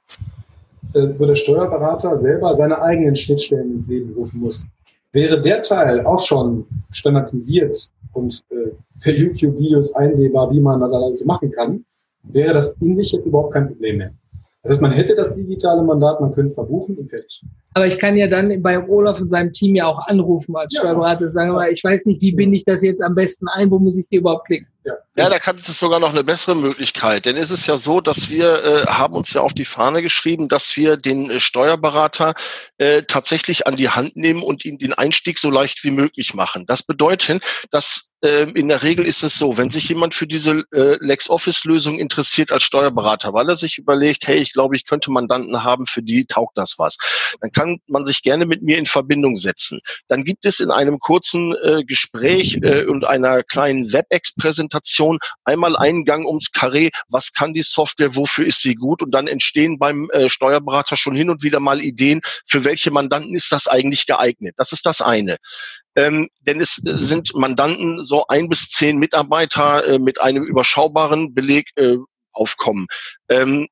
[0.93, 4.67] äh, wo der Steuerberater selber seine eigenen Schnittstellen ins Leben rufen muss.
[5.13, 8.71] Wäre der Teil auch schon standardisiert und äh,
[9.01, 11.85] per YouTube-Videos einsehbar, wie man das alles machen kann,
[12.23, 14.11] wäre das in sich jetzt überhaupt kein Problem mehr.
[14.63, 17.41] Das heißt, man hätte das digitale Mandat, man könnte es verbuchen und fertig.
[17.73, 20.81] Aber ich kann ja dann bei Olaf und seinem Team ja auch anrufen als ja.
[20.81, 23.79] Steuerberater und sagen, ich weiß nicht, wie binde ich das jetzt am besten ein, wo
[23.79, 24.67] muss ich hier überhaupt klicken?
[24.83, 27.25] Ja, da kann es sogar noch eine bessere Möglichkeit.
[27.25, 30.47] Denn es ist ja so, dass wir äh, haben uns ja auf die Fahne geschrieben,
[30.47, 32.33] dass wir den äh, Steuerberater
[32.77, 36.65] äh, tatsächlich an die Hand nehmen und ihm den Einstieg so leicht wie möglich machen.
[36.65, 40.63] Das bedeutet, dass ähm, in der Regel ist es so, wenn sich jemand für diese
[40.71, 45.63] äh, LexOffice-Lösung interessiert als Steuerberater, weil er sich überlegt, hey, ich glaube, ich könnte Mandanten
[45.63, 46.97] haben, für die taugt das was,
[47.41, 49.79] dann kann man sich gerne mit mir in Verbindung setzen.
[50.07, 54.70] Dann gibt es in einem kurzen äh, Gespräch äh, und einer kleinen WebEx-Präsentation
[55.43, 59.27] einmal einen Gang ums Karree, was kann die Software, wofür ist sie gut und dann
[59.27, 63.67] entstehen beim äh, Steuerberater schon hin und wieder mal Ideen, für welche Mandanten ist das
[63.67, 64.55] eigentlich geeignet.
[64.57, 65.37] Das ist das eine
[65.95, 71.33] ähm, denn es äh, sind Mandanten so ein bis zehn Mitarbeiter äh, mit einem überschaubaren
[71.33, 71.97] Beleg äh,
[72.31, 72.87] aufkommen.
[73.29, 73.67] Ähm,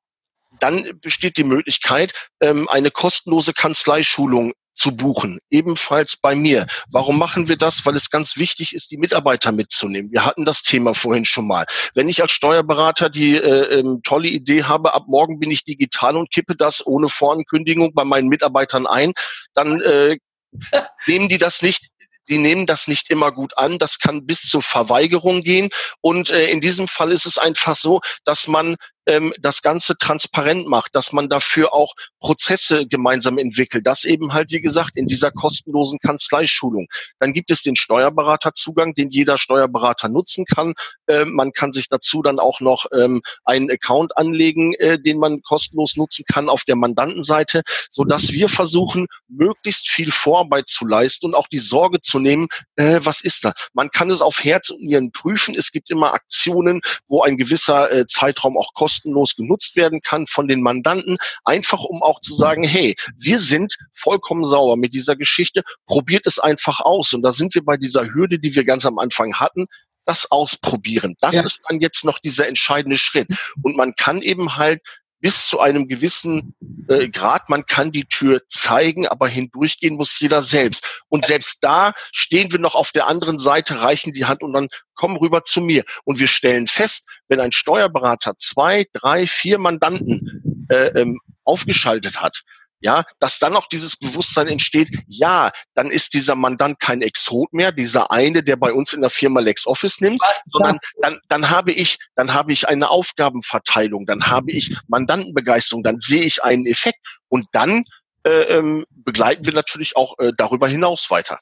[0.59, 6.65] dann besteht die Möglichkeit, ähm, eine kostenlose Kanzleischulung zu buchen, ebenfalls bei mir.
[6.89, 7.85] Warum machen wir das?
[7.85, 10.11] Weil es ganz wichtig ist, die Mitarbeiter mitzunehmen.
[10.11, 11.65] Wir hatten das Thema vorhin schon mal.
[11.93, 16.15] Wenn ich als Steuerberater die äh, ähm, tolle Idee habe, ab morgen bin ich digital
[16.15, 19.13] und kippe das ohne Vorankündigung bei meinen Mitarbeitern ein,
[19.53, 20.17] dann äh,
[21.07, 21.89] nehmen die das nicht
[22.29, 23.79] die nehmen das nicht immer gut an.
[23.79, 25.69] Das kann bis zur Verweigerung gehen.
[26.01, 28.75] Und äh, in diesem Fall ist es einfach so, dass man
[29.09, 33.87] ähm, das Ganze transparent macht, dass man dafür auch Prozesse gemeinsam entwickelt.
[33.87, 36.87] Das eben halt, wie gesagt, in dieser kostenlosen Kanzleischulung.
[37.19, 40.73] Dann gibt es den Steuerberaterzugang, den jeder Steuerberater nutzen kann.
[41.07, 45.41] Äh, man kann sich dazu dann auch noch ähm, einen Account anlegen, äh, den man
[45.41, 51.27] kostenlos nutzen kann auf der Mandantenseite, so dass wir versuchen, möglichst viel Vorarbeit zu leisten
[51.27, 53.69] und auch die Sorge zu nehmen, äh, was ist das?
[53.73, 55.55] Man kann es auf Herz und Nieren prüfen.
[55.55, 60.25] Es gibt immer Aktionen, wo ein gewisser äh, Zeitraum auch kostenlos kostenlos genutzt werden kann
[60.25, 65.15] von den Mandanten, einfach um auch zu sagen, hey, wir sind vollkommen sauer mit dieser
[65.15, 67.13] Geschichte, probiert es einfach aus.
[67.13, 69.67] Und da sind wir bei dieser Hürde, die wir ganz am Anfang hatten,
[70.05, 71.13] das ausprobieren.
[71.19, 71.43] Das ja.
[71.43, 73.27] ist dann jetzt noch dieser entscheidende Schritt.
[73.61, 74.81] Und man kann eben halt
[75.19, 76.55] bis zu einem gewissen
[76.87, 77.49] äh, Grad.
[77.49, 81.03] Man kann die Tür zeigen, aber hindurchgehen muss jeder selbst.
[81.09, 84.69] Und selbst da stehen wir noch auf der anderen Seite, reichen die Hand und dann
[84.95, 85.83] kommen rüber zu mir.
[86.03, 92.43] Und wir stellen fest, wenn ein Steuerberater zwei, drei, vier Mandanten äh, ähm, aufgeschaltet hat,
[92.81, 97.71] ja, dass dann auch dieses Bewusstsein entsteht, ja, dann ist dieser Mandant kein Exot mehr,
[97.71, 101.97] dieser eine, der bei uns in der Firma LexOffice nimmt, sondern dann, dann habe ich,
[102.15, 107.45] dann habe ich eine Aufgabenverteilung, dann habe ich Mandantenbegeisterung, dann sehe ich einen Effekt und
[107.51, 107.83] dann
[108.23, 111.39] äh, ähm, begleiten wir natürlich auch äh, darüber hinaus weiter.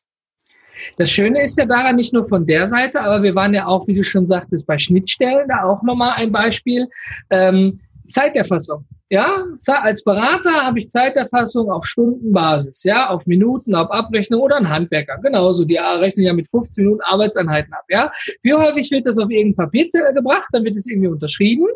[0.98, 3.88] Das Schöne ist ja daran, nicht nur von der Seite, aber wir waren ja auch,
[3.88, 6.88] wie du schon sagtest, bei Schnittstellen, da auch nochmal ein Beispiel.
[7.30, 8.86] Ähm, Zeiterfassung.
[9.10, 14.70] Ja, als Berater habe ich Zeiterfassung auf Stundenbasis, ja, auf Minuten, auf Abrechnung oder ein
[14.70, 15.18] Handwerker.
[15.24, 18.12] Genauso, die rechnen ja mit 15 Minuten Arbeitseinheiten ab, ja.
[18.44, 21.68] Wie häufig wird das auf irgendeinen Papierzettel gebracht, dann wird es irgendwie unterschrieben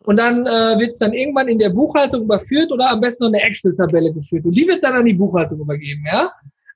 [0.00, 3.32] und dann äh, wird es dann irgendwann in der Buchhaltung überführt oder am besten noch
[3.32, 6.32] eine Excel-Tabelle geführt und die wird dann an die Buchhaltung übergeben, ja.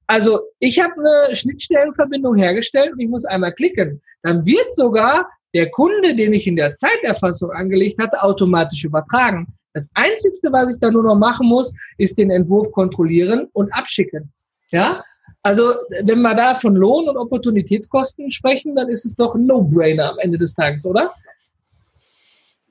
[0.07, 4.03] Also ich habe eine Schnittstellenverbindung hergestellt und ich muss einmal klicken.
[4.22, 9.46] Dann wird sogar der Kunde, den ich in der Zeiterfassung angelegt hatte, automatisch übertragen.
[9.72, 14.32] Das Einzige, was ich da nur noch machen muss, ist den Entwurf kontrollieren und abschicken.
[14.70, 15.02] Ja,
[15.42, 20.10] also wenn wir da von Lohn- und Opportunitätskosten sprechen, dann ist es doch ein No-Brainer
[20.10, 21.12] am Ende des Tages, oder?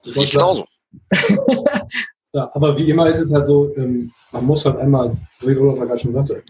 [0.04, 0.66] Das ist genauso.
[2.34, 5.80] ja, aber wie immer ist es halt so, ähm, man muss halt einmal, wie Olaf
[5.80, 6.44] gerade schon sagte,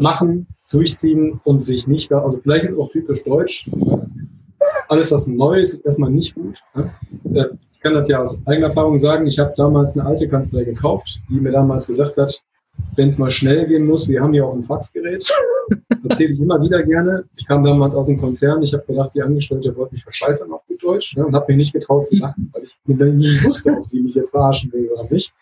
[0.00, 3.68] machen, durchziehen und sich nicht da, also vielleicht ist es auch typisch deutsch,
[4.88, 6.58] alles, was neu ist, ist erstmal nicht gut.
[7.24, 7.58] Ne?
[7.72, 9.26] Ich kann das ja aus eigener Erfahrung sagen.
[9.26, 12.42] Ich habe damals eine alte Kanzlei gekauft, die mir damals gesagt hat,
[12.96, 15.24] wenn es mal schnell gehen muss, wir haben ja auch ein Faxgerät.
[16.08, 17.24] Erzähle ich immer wieder gerne.
[17.36, 18.62] Ich kam damals aus dem Konzern.
[18.62, 21.56] Ich habe gedacht, die Angestellte wollte mich verscheißern auf gut Deutsch ne, und habe mich
[21.56, 25.04] nicht getraut zu lachen, weil ich nie wusste, ob sie mich jetzt verarschen will oder
[25.10, 25.32] nicht.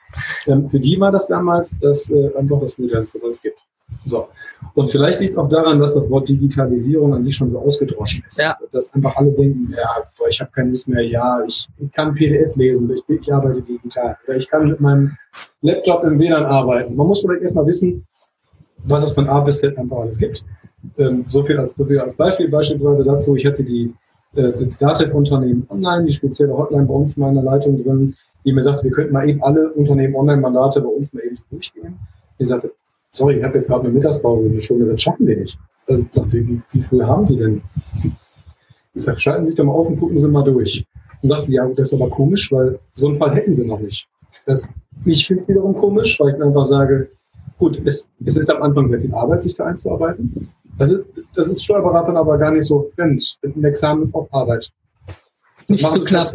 [0.46, 3.58] Ähm, für die war das damals das, äh, einfach das Modellste, was es gibt.
[4.06, 4.28] So.
[4.74, 8.24] Und vielleicht liegt es auch daran, dass das Wort Digitalisierung an sich schon so ausgedroschen
[8.26, 8.40] ist.
[8.40, 8.56] Ja.
[8.72, 9.88] Dass einfach alle denken, ja,
[10.18, 13.62] boah, ich habe keine Lust mehr, ja, ich, ich kann PDF lesen, ich, ich, arbeite
[13.62, 14.16] digital.
[14.26, 15.16] Oder ich kann mit meinem
[15.60, 16.96] Laptop im WLAN arbeiten.
[16.96, 18.06] Man muss vielleicht erstmal wissen,
[18.84, 20.44] was es von A bis Z einfach alles gibt.
[20.98, 23.94] Ähm, so, viel als, als Beispiel beispielsweise dazu, ich hatte die,
[24.34, 28.84] äh, Datev-Unternehmen online, die spezielle Hotline bei uns in meiner Leitung drin, die mir sagte,
[28.84, 31.98] wir könnten mal eben alle Unternehmen-Online-Mandate bei uns mal eben durchgehen.
[32.38, 32.72] Ich sagte,
[33.12, 35.58] sorry, ich habe jetzt gerade eine Mittagspause, eine Stunde, das schaffen wir nicht.
[35.86, 37.62] Also sagt sie, wie, wie viel haben Sie denn?
[38.94, 40.84] Ich sage, schalten Sie sich doch mal auf und gucken Sie mal durch.
[41.22, 43.80] Und sagt sie, ja, das ist aber komisch, weil so einen Fall hätten Sie noch
[43.80, 44.06] nicht.
[44.46, 44.68] Das,
[45.04, 47.10] ich finde es wiederum komisch, weil ich einfach sage,
[47.58, 50.48] gut, es, es ist am Anfang sehr viel Arbeit, sich da einzuarbeiten.
[50.78, 53.38] Das ist, das ist Steuerberatern aber gar nicht so fremd.
[53.42, 54.70] Ein Examen ist auch Arbeit.
[55.68, 56.28] Das nicht so knapp.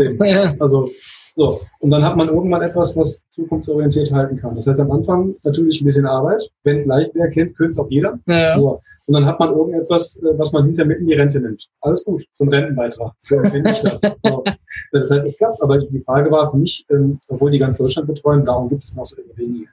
[0.60, 0.90] Also
[1.38, 4.56] so, und dann hat man irgendwann etwas, was zukunftsorientiert halten kann.
[4.56, 6.42] Das heißt, am Anfang natürlich ein bisschen Arbeit.
[6.64, 8.18] Wenn es leicht wäre, kennt, könnte es auch jeder.
[8.26, 8.58] Ja, ja.
[8.58, 11.70] Und dann hat man irgendetwas, äh, was man hinter mitten in die Rente nimmt.
[11.82, 13.14] Alles gut, so ein Rentenbeitrag.
[13.20, 14.02] So finde ich das.
[14.02, 14.44] So.
[14.92, 15.62] Das heißt, es klappt.
[15.62, 18.96] Aber die Frage war für mich, ähm, obwohl die ganz Deutschland betreuen, darum gibt es
[18.96, 19.68] noch so wenige.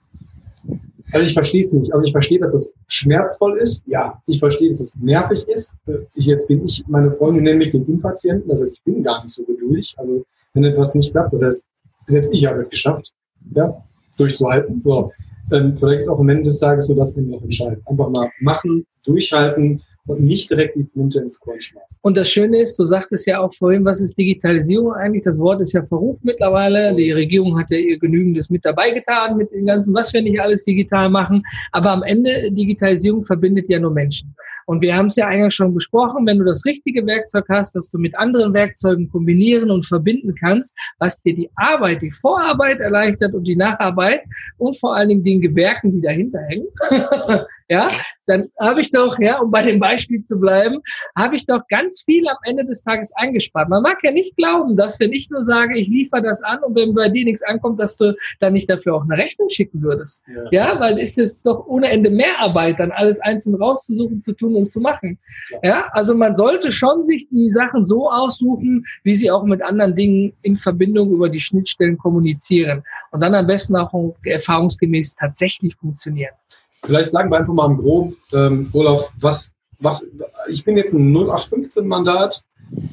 [1.12, 1.94] Also ich verstehe es nicht.
[1.94, 3.84] Also ich verstehe, dass es schmerzvoll ist.
[3.86, 5.76] Ja, ich verstehe, dass es nervig ist.
[5.86, 8.50] Äh, ich, jetzt bin ich, meine Freundin nennt mich den Impatienten.
[8.50, 9.94] Das heißt, ich bin gar nicht so geduldig.
[9.96, 11.32] Also wenn etwas nicht klappt.
[11.32, 11.64] Das heißt,
[12.06, 13.12] selbst ich habe es geschafft,
[13.54, 13.74] ja,
[14.16, 14.80] durchzuhalten.
[14.82, 15.12] So,
[15.52, 17.86] ähm, vielleicht ist auch am Ende des Tages nur das noch entscheidend.
[17.86, 21.98] Einfach mal machen, durchhalten und nicht direkt die Flinte ins Korn schmeißen.
[22.02, 25.22] Und das Schöne ist, du sagtest ja auch vorhin, was ist Digitalisierung eigentlich?
[25.22, 26.94] Das Wort ist ja verrucht mittlerweile.
[26.94, 30.40] Die Regierung hat ja ihr Genügendes mit dabei getan, mit dem Ganzen, was wir nicht
[30.40, 31.42] alles digital machen.
[31.72, 34.34] Aber am Ende, Digitalisierung verbindet ja nur Menschen.
[34.66, 37.90] Und wir haben es ja eigentlich schon besprochen, wenn du das richtige Werkzeug hast, dass
[37.90, 43.34] du mit anderen Werkzeugen kombinieren und verbinden kannst, was dir die Arbeit, die Vorarbeit erleichtert
[43.34, 44.22] und die Nacharbeit
[44.58, 46.66] und vor allen Dingen den Gewerken, die dahinter hängen,
[47.68, 47.90] ja,
[48.26, 50.80] dann habe ich doch, ja, um bei dem Beispiel zu bleiben,
[51.16, 53.68] habe ich doch ganz viel am Ende des Tages eingespart.
[53.68, 56.74] Man mag ja nicht glauben, dass wenn ich nur sage, ich liefere das an und
[56.74, 60.22] wenn bei dir nichts ankommt, dass du dann nicht dafür auch eine Rechnung schicken würdest.
[60.26, 64.32] Ja, ja weil es ist doch ohne Ende mehr Arbeit, dann alles einzeln rauszusuchen, zu
[64.32, 65.18] tun und zu machen.
[65.62, 69.94] Ja, also man sollte schon sich die Sachen so aussuchen, wie sie auch mit anderen
[69.94, 76.34] Dingen in Verbindung über die Schnittstellen kommunizieren und dann am besten auch erfahrungsgemäß tatsächlich funktionieren.
[76.84, 80.06] Vielleicht sagen wir einfach mal im Groben, ähm, Olaf, was, was,
[80.48, 82.42] ich bin jetzt ein 0815-Mandat.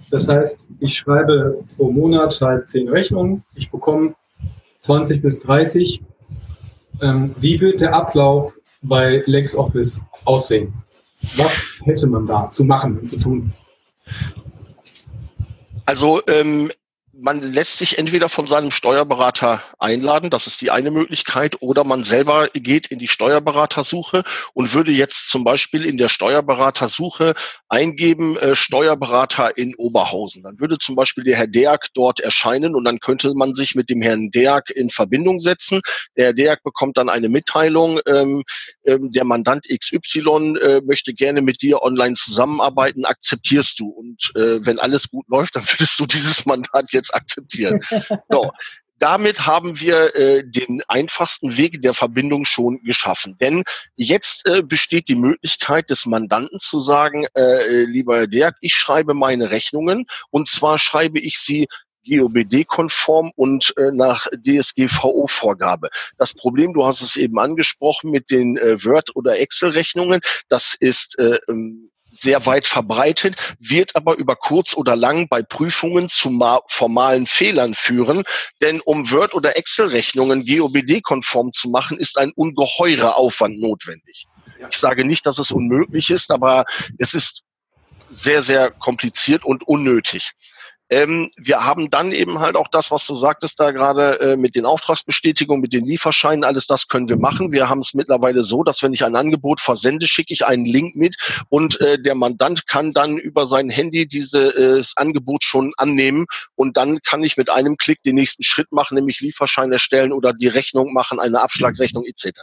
[0.10, 3.44] Das heißt, ich schreibe pro Monat halt 10 Rechnungen.
[3.56, 4.16] Ich bekomme
[4.82, 6.02] 20 bis 30.
[7.02, 10.74] Ähm, wie wird der Ablauf bei LexOffice aussehen?
[11.38, 13.50] Was hätte man da zu machen und zu tun?
[15.86, 16.70] Also ähm,
[17.22, 22.04] man lässt sich entweder von seinem Steuerberater einladen, das ist die eine Möglichkeit, oder man
[22.04, 27.36] selber geht in die Steuerberatersuche und würde jetzt zum Beispiel in der Steuerberatersuche
[27.70, 30.42] eingeben, äh, Steuerberater in Oberhausen.
[30.44, 33.90] Dann würde zum Beispiel der Herr Derk dort erscheinen und dann könnte man sich mit
[33.90, 35.82] dem Herrn Derk in Verbindung setzen.
[36.18, 38.44] Der Herr Derk bekommt dann eine Mitteilung, ähm,
[38.86, 43.90] ähm, der Mandant XY äh, möchte gerne mit dir online zusammenarbeiten, akzeptierst du?
[43.90, 47.80] Und äh, wenn alles gut läuft, dann würdest du dieses Mandat jetzt akzeptieren.
[48.30, 48.52] So,
[49.02, 53.36] damit haben wir äh, den einfachsten Weg der Verbindung schon geschaffen.
[53.42, 53.64] Denn
[53.96, 59.16] jetzt äh, besteht die Möglichkeit des Mandanten zu sagen, äh, lieber Herr Dirk, ich schreibe
[59.16, 61.68] meine Rechnungen und zwar schreibe ich sie
[62.08, 65.90] GOBD-konform und äh, nach DSGVO-Vorgabe.
[66.18, 71.18] Das Problem, du hast es eben angesprochen mit den äh, Word- oder Excel-Rechnungen, das ist
[71.20, 76.32] äh, ähm, sehr weit verbreitet, wird aber über kurz oder lang bei Prüfungen zu
[76.68, 78.24] formalen Fehlern führen.
[78.62, 84.28] Denn um Word- oder Excel-Rechnungen GOBD-konform zu machen, ist ein ungeheurer Aufwand notwendig.
[84.70, 86.66] Ich sage nicht, dass es unmöglich ist, aber
[87.00, 87.44] es ist
[88.12, 90.32] sehr, sehr kompliziert und unnötig.
[90.92, 94.56] Ähm, wir haben dann eben halt auch das, was du sagtest da gerade äh, mit
[94.56, 97.54] den Auftragsbestätigungen, mit den Lieferscheinen, alles das können wir machen.
[97.54, 100.98] Wir haben es mittlerweile so, dass wenn ich ein Angebot versende, schicke ich einen Link
[100.98, 101.16] mit
[101.48, 106.26] und äh, der Mandant kann dann über sein Handy dieses äh, Angebot schon annehmen
[106.56, 110.34] und dann kann ich mit einem Klick den nächsten Schritt machen, nämlich Lieferschein erstellen oder
[110.34, 112.42] die Rechnung machen, eine Abschlagrechnung etc.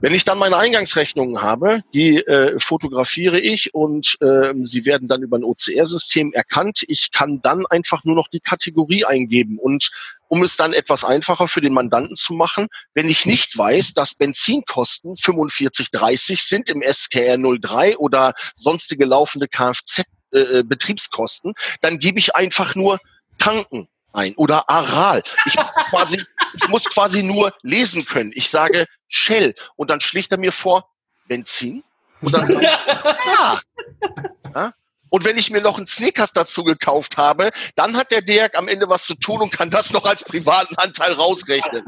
[0.00, 5.22] Wenn ich dann meine Eingangsrechnungen habe, die äh, fotografiere ich und äh, sie werden dann
[5.22, 6.84] über ein OCR-System erkannt.
[6.88, 9.90] Ich kann dann einfach nur noch die Kategorie eingeben und
[10.28, 14.14] um es dann etwas einfacher für den Mandanten zu machen, wenn ich nicht weiß, dass
[14.14, 22.74] Benzinkosten 45,30 sind im SKR 03 oder sonstige laufende Kfz-Betriebskosten, äh, dann gebe ich einfach
[22.74, 22.98] nur
[23.36, 25.22] tanken ein oder Aral.
[25.46, 28.32] Ich muss, quasi, ich muss quasi nur lesen können.
[28.34, 30.90] Ich sage Shell und dann schlägt er mir vor
[31.28, 31.84] Benzin
[32.20, 33.60] und dann ich, ja.
[34.54, 34.72] ja.
[35.10, 38.66] Und wenn ich mir noch einen Snickers dazu gekauft habe, dann hat der Dirk am
[38.66, 41.84] Ende was zu tun und kann das noch als privaten Anteil rausrechnen.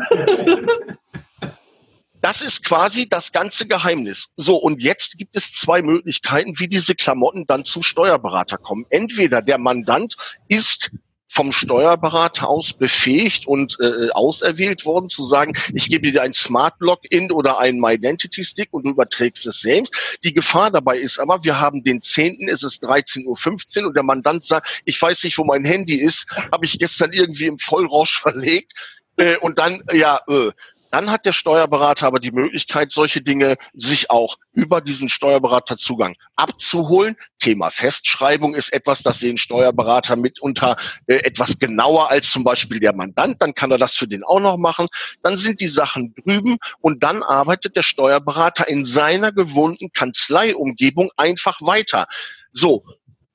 [2.21, 4.33] Das ist quasi das ganze Geheimnis.
[4.37, 8.85] So, und jetzt gibt es zwei Möglichkeiten, wie diese Klamotten dann zum Steuerberater kommen.
[8.91, 10.17] Entweder der Mandant
[10.49, 10.91] ist
[11.35, 16.75] vom Steuerberater aus befähigt und äh, auserwählt worden, zu sagen, ich gebe dir ein Smart
[16.79, 20.18] Login oder einen My Identity Stick und du überträgst es selbst.
[20.23, 24.05] Die Gefahr dabei ist aber, wir haben den 10., es ist 13.15 Uhr und der
[24.05, 28.18] Mandant sagt, ich weiß nicht, wo mein Handy ist, habe ich gestern irgendwie im Vollrausch
[28.23, 28.73] verlegt.
[29.16, 30.53] Äh, und dann, ja, äh,
[30.94, 37.16] dann hat der Steuerberater aber die Möglichkeit, solche Dinge sich auch über diesen Steuerberaterzugang abzuholen.
[37.40, 40.76] Thema Festschreibung ist etwas, das sehen Steuerberater mitunter
[41.09, 43.42] äh, etwas genauer als zum Beispiel der Mandant.
[43.42, 44.87] Dann kann er das für den auch noch machen.
[45.24, 51.61] Dann sind die Sachen drüben und dann arbeitet der Steuerberater in seiner gewohnten Kanzleiumgebung einfach
[51.61, 52.07] weiter.
[52.52, 52.85] So,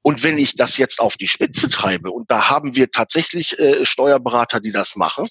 [0.01, 3.83] und wenn ich das jetzt auf die Spitze treibe, und da haben wir tatsächlich äh,
[3.83, 5.27] Steuerberater, die das machen,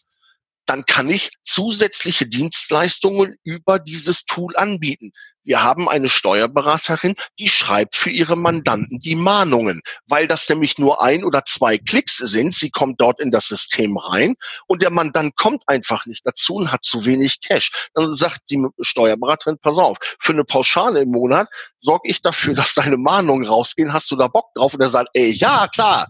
[0.69, 5.13] dann kann ich zusätzliche Dienstleistungen über dieses Tool anbieten.
[5.43, 11.03] Wir haben eine Steuerberaterin, die schreibt für ihre Mandanten die Mahnungen, weil das nämlich nur
[11.03, 12.53] ein oder zwei Klicks sind.
[12.53, 14.35] Sie kommt dort in das System rein
[14.67, 17.89] und der Mandant kommt einfach nicht dazu und hat zu wenig Cash.
[17.95, 21.49] Dann sagt die Steuerberaterin, pass auf, für eine Pauschale im Monat
[21.81, 23.95] sorge ich dafür, dass deine Mahnungen rausgehen.
[23.95, 24.75] Hast du da Bock drauf?
[24.75, 26.09] Und er sagt, ey, ja, klar.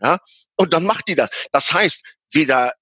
[0.00, 0.16] Ja,
[0.56, 1.48] und dann macht die das.
[1.52, 2.72] Das heißt, weder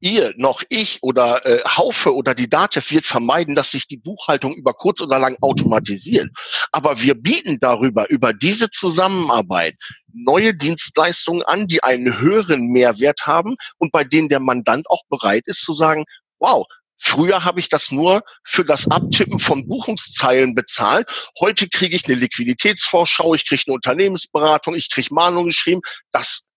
[0.00, 4.54] ihr noch ich oder äh, Haufe oder die DATEV wird vermeiden, dass sich die Buchhaltung
[4.54, 6.28] über kurz oder lang automatisiert.
[6.72, 9.76] Aber wir bieten darüber, über diese Zusammenarbeit
[10.12, 15.42] neue Dienstleistungen an, die einen höheren Mehrwert haben und bei denen der Mandant auch bereit
[15.46, 16.04] ist zu sagen,
[16.38, 16.66] wow,
[17.02, 21.08] Früher habe ich das nur für das Abtippen von Buchungszeilen bezahlt.
[21.40, 25.80] Heute kriege ich eine Liquiditätsvorschau, ich kriege eine Unternehmensberatung, ich kriege Mahnungen geschrieben.
[26.12, 26.49] Das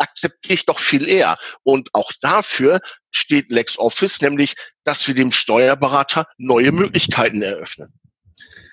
[0.00, 1.38] akzeptiere ich doch viel eher.
[1.62, 7.92] Und auch dafür steht LexOffice, nämlich, dass wir dem Steuerberater neue Möglichkeiten eröffnen.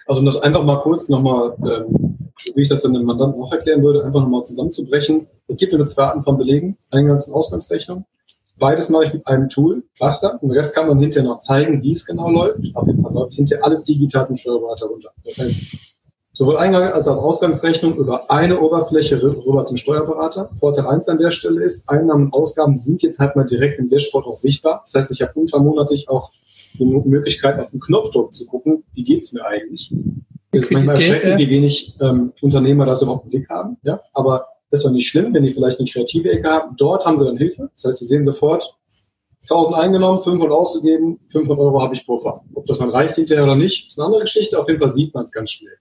[0.05, 3.51] Also um das einfach mal kurz nochmal, ähm, wie ich das dann dem Mandanten auch
[3.51, 5.27] erklären würde, einfach nochmal zusammenzubrechen.
[5.47, 8.05] Es gibt nur zwei Arten von Belegen, Eingangs- und Ausgangsrechnung.
[8.59, 10.39] Beides mache ich mit einem Tool, Raster.
[10.41, 12.59] Den Rest kann man hinterher noch zeigen, wie es genau läuft.
[12.73, 15.11] Auf jeden Fall läuft hinterher alles digital vom Steuerberater runter.
[15.23, 15.57] Das heißt,
[16.38, 20.52] sowohl Eingang als auch Ausgangsrechnung über eine Oberfläche rüber zum Steuerberater.
[20.54, 23.89] Vorteil eins an der Stelle ist, Einnahmen und Ausgaben sind jetzt halt mal direkt im
[23.89, 24.84] Dashboard auch sichtbar.
[24.86, 26.32] Das heißt, ich habe untermonatlich auch
[26.78, 29.91] die Möglichkeit, auf den Knopfdruck zu gucken, wie geht's mir eigentlich.
[30.52, 33.78] Es ist manchmal erschreckend, wie wenig ähm, Unternehmer das überhaupt im Blick haben.
[33.82, 33.99] Ja?
[34.14, 36.76] Aber das ist doch nicht schlimm, wenn die vielleicht eine kreative Ecke haben.
[36.78, 37.72] Dort haben sie dann Hilfe.
[37.76, 38.78] Das heißt, sie sehen sofort,
[39.49, 42.43] 1000 eingenommen, 500 ausgegeben, 500 Euro habe ich Puffer.
[42.53, 44.59] Ob das dann reicht hinterher oder nicht, ist eine andere Geschichte.
[44.59, 45.78] Auf jeden Fall sieht man es ganz schnell.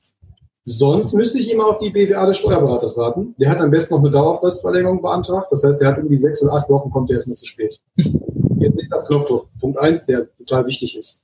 [0.68, 3.36] Sonst müsste ich immer auf die BWA des Steuerberaters warten.
[3.38, 5.46] Der hat am besten noch eine Dauerfristverlängerung beantragt.
[5.50, 7.80] Das heißt, der hat irgendwie sechs oder acht Wochen, kommt der erstmal zu spät.
[7.96, 9.48] Jetzt nicht auf Knopfdruck.
[9.60, 11.22] Punkt eins, der total wichtig ist.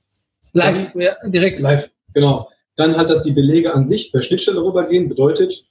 [0.53, 1.59] Live, Dann, ja, direkt.
[1.59, 2.47] Live, genau.
[2.77, 5.65] Dann hat das die Belege an sich per Schnittstelle rübergehen, bedeutet,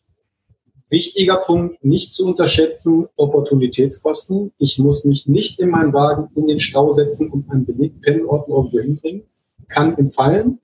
[0.93, 4.53] Wichtiger Punkt, nicht zu unterschätzen, Opportunitätskosten.
[4.59, 8.57] Ich muss mich nicht in meinen Wagen in den Stau setzen und einen Beleg Pennenordner
[8.57, 9.23] irgendwo hinbringen.
[9.69, 10.59] Kann entfallen.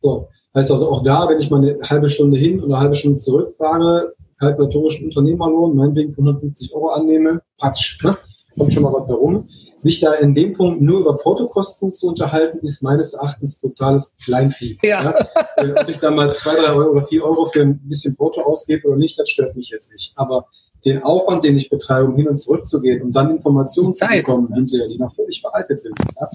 [0.00, 0.28] So.
[0.54, 3.18] Heißt also auch da, wenn ich mal eine halbe Stunde hin und eine halbe Stunde
[3.18, 8.16] zurückfahre, kalkulatorischen Unternehmerlohn, meinetwegen 150 Euro annehme, patsch, ne?
[8.56, 9.48] kommt schon mal was herum.
[9.76, 14.78] Sich da in dem Punkt nur über Portokosten zu unterhalten, ist meines Erachtens totales Kleinvieh.
[14.82, 15.14] Ja.
[15.56, 18.40] Äh, ob ich da mal zwei, drei Euro oder vier Euro für ein bisschen Porto
[18.40, 20.12] ausgebe oder nicht, das stört mich jetzt nicht.
[20.16, 20.46] Aber
[20.84, 24.06] den Aufwand, den ich betreibe, um hin und zurück zu gehen, um dann Informationen zu
[24.06, 25.94] bekommen hinterher, die noch völlig veraltet sind.
[26.20, 26.28] Ja?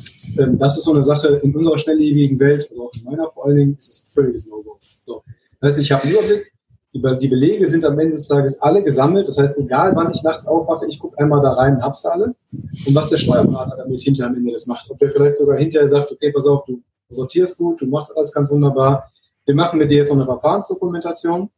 [0.44, 3.46] Ähm, das ist so eine Sache in unserer schnelllebigen Welt, also auch in meiner vor
[3.46, 4.78] allen Dingen, ist es ein völliges No-Go.
[5.06, 5.24] So.
[5.62, 6.54] Das heißt, ich habe einen Überblick,
[6.92, 9.28] die, Belege sind am Ende des Tages alle gesammelt.
[9.28, 12.34] Das heißt, egal wann ich nachts aufwache, ich gucke einmal da rein, hab's alle.
[12.52, 14.90] Und was der Steuerberater damit hinterher am Ende das macht.
[14.90, 16.82] Ob der vielleicht sogar hinterher sagt, okay, pass auf, du
[17.12, 19.12] sortierst gut, du machst alles ganz wunderbar.
[19.46, 21.50] Wir machen mit dir jetzt noch eine Verfahrensdokumentation.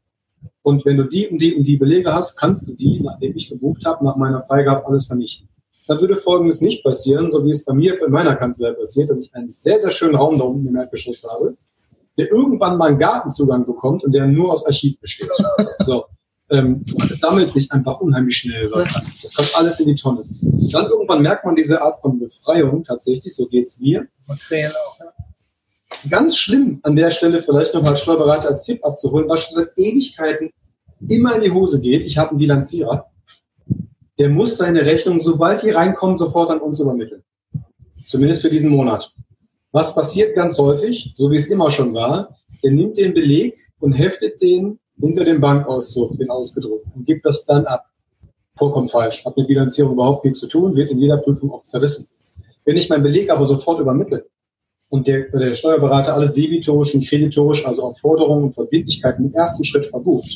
[0.63, 3.49] Und wenn du die und die und die Belege hast, kannst du die, nachdem ich
[3.49, 5.47] gebucht habe, nach meiner Freigabe alles vernichten.
[5.87, 9.25] Dann würde Folgendes nicht passieren, so wie es bei mir in meiner Kanzlei passiert, dass
[9.25, 11.55] ich einen sehr, sehr schönen Raum da unten im Erdgeschoss habe
[12.17, 15.29] der irgendwann mal einen Gartenzugang bekommt und der nur aus Archiv besteht.
[15.83, 16.05] So.
[16.49, 19.03] Ähm, es sammelt sich einfach unheimlich schnell was an.
[19.21, 20.23] Das kommt alles in die Tonne.
[20.73, 24.05] Dann irgendwann merkt man diese Art von Befreiung tatsächlich, so geht's mir.
[26.09, 29.77] Ganz schlimm an der Stelle vielleicht noch als Steuerberater als Tipp abzuholen, was schon seit
[29.77, 30.51] Ewigkeiten
[31.07, 32.05] immer in die Hose geht.
[32.05, 33.05] Ich habe einen Bilanzierer.
[34.17, 37.23] Der muss seine Rechnung, sobald die reinkommen, sofort an uns übermitteln.
[38.07, 39.11] Zumindest für diesen Monat.
[39.71, 43.93] Was passiert ganz häufig, so wie es immer schon war, er nimmt den Beleg und
[43.93, 47.85] heftet den hinter dem Bankauszug, den ausgedruckt, und gibt das dann ab.
[48.55, 49.25] Vollkommen falsch.
[49.25, 52.07] Hat mit Bilanzierung überhaupt nichts zu tun, wird in jeder Prüfung auch zerrissen.
[52.65, 54.25] Wenn ich meinen Beleg aber sofort übermittle
[54.91, 59.63] und der, der Steuerberater alles debitorisch und kreditorisch, also auch Forderungen und Verbindlichkeiten im ersten
[59.63, 60.29] Schritt verbucht,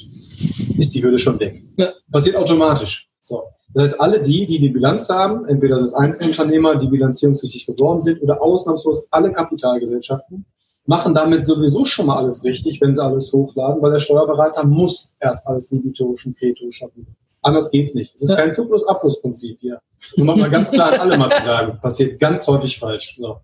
[0.80, 1.62] ist die Hürde schon weg.
[1.78, 1.89] Ja.
[2.10, 3.10] Passiert automatisch.
[3.22, 3.43] So.
[3.74, 8.24] Das heißt, alle die, die die Bilanz haben, entweder das Einzelunternehmer, die bilanzierungspflichtig geworden sind,
[8.24, 10.45] oder ausnahmslos alle Kapitalgesellschaften,
[10.86, 15.18] machen damit sowieso schon mal alles richtig, wenn sie alles hochladen, weil der Steuerberater muss
[15.20, 17.06] erst alles debitorisch und kreditorisch haben.
[17.41, 18.16] Anders geht's nicht.
[18.16, 19.82] Es ist kein Zufluss-Abflussprinzip hier.
[20.16, 23.16] Um mal ganz klar an alle mal zu sagen, passiert ganz häufig falsch.
[23.18, 23.38] So.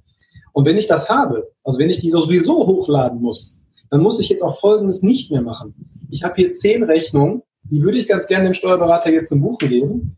[0.54, 4.30] Und wenn ich das habe, also wenn ich die sowieso hochladen muss, dann muss ich
[4.30, 5.74] jetzt auch Folgendes nicht mehr machen.
[6.10, 9.70] Ich habe hier zehn Rechnungen, die würde ich ganz gerne dem Steuerberater jetzt zum Buchen
[9.70, 10.18] geben.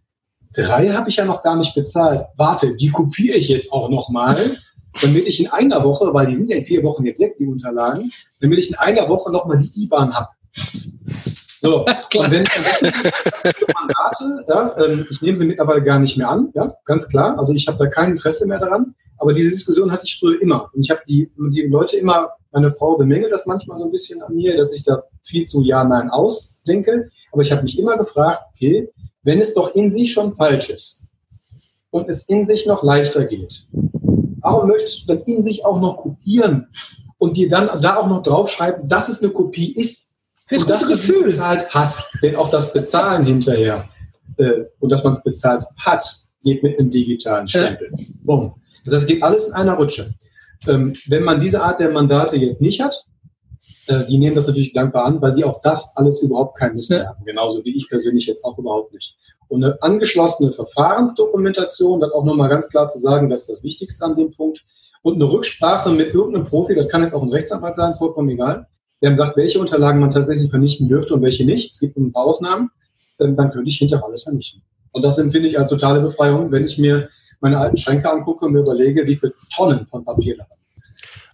[0.55, 2.25] Drei habe ich ja noch gar nicht bezahlt.
[2.38, 4.38] Warte, die kopiere ich jetzt auch noch mal,
[5.01, 7.45] damit ich in einer Woche, weil die sind ja in vier Wochen jetzt weg, die
[7.45, 10.29] Unterlagen, damit ich in einer Woche noch mal die IBAN habe.
[11.61, 11.86] So,
[12.17, 12.43] und wenn
[13.73, 17.38] Mandate, ja, ähm, ich nehme sie mittlerweile gar nicht mehr an, ja, ganz klar.
[17.38, 18.95] Also ich habe da kein Interesse mehr daran.
[19.24, 20.69] Aber diese Diskussion hatte ich früher immer.
[20.74, 24.21] Und ich habe die, die Leute immer, meine Frau bemängelt das manchmal so ein bisschen
[24.21, 27.09] an mir, dass ich da viel zu Ja, Nein ausdenke.
[27.32, 28.89] Aber ich habe mich immer gefragt, okay,
[29.24, 31.05] wenn es doch in sich schon falsch ist
[31.89, 33.65] und es in sich noch leichter geht,
[34.41, 36.67] warum möchtest du dann in sich auch noch kopieren
[37.17, 40.15] und dir dann da auch noch draufschreiben, dass es eine Kopie ist
[40.47, 42.17] Fürs und du sie bezahlt hast?
[42.21, 43.88] Denn auch das Bezahlen hinterher
[44.36, 46.13] äh, und dass man es bezahlt hat,
[46.43, 47.89] geht mit einem digitalen Stempel.
[47.93, 48.05] Ja.
[48.24, 48.55] Boom.
[48.84, 50.13] Das heißt, es geht alles in einer Rutsche.
[50.67, 53.05] Ähm, wenn man diese Art der Mandate jetzt nicht hat,
[53.88, 56.97] äh, die nehmen das natürlich dankbar an, weil die auch das alles überhaupt kein Wissen
[56.97, 57.07] ja.
[57.07, 57.25] haben.
[57.25, 59.15] Genauso wie ich persönlich jetzt auch überhaupt nicht.
[59.49, 64.05] Und eine angeschlossene Verfahrensdokumentation, das auch nochmal ganz klar zu sagen, das ist das Wichtigste
[64.05, 64.63] an dem Punkt.
[65.01, 68.29] Und eine Rücksprache mit irgendeinem Profi, das kann jetzt auch ein Rechtsanwalt sein, ist vollkommen
[68.29, 68.67] egal,
[69.01, 71.73] der dann sagt, welche Unterlagen man tatsächlich vernichten dürfte und welche nicht.
[71.73, 72.69] Es gibt ein paar Ausnahmen.
[73.17, 74.61] Dann könnte ich hinterher alles vernichten.
[74.91, 77.09] Und das empfinde ich als totale Befreiung, wenn ich mir
[77.43, 80.47] meine alten Schränke angucke und mir überlege, wie viele Tonnen von Papier da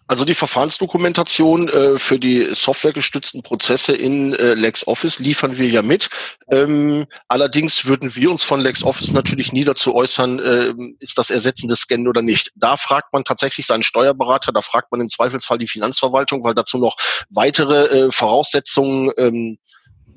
[0.09, 6.09] also die Verfahrensdokumentation äh, für die softwaregestützten Prozesse in äh, LexOffice liefern wir ja mit.
[6.49, 11.75] Ähm, allerdings würden wir uns von LexOffice natürlich nie dazu äußern, äh, ist das ersetzende
[11.75, 12.51] Scannen oder nicht.
[12.55, 16.79] Da fragt man tatsächlich seinen Steuerberater, da fragt man im Zweifelsfall die Finanzverwaltung, weil dazu
[16.79, 16.95] noch
[17.29, 19.59] weitere äh, Voraussetzungen ähm,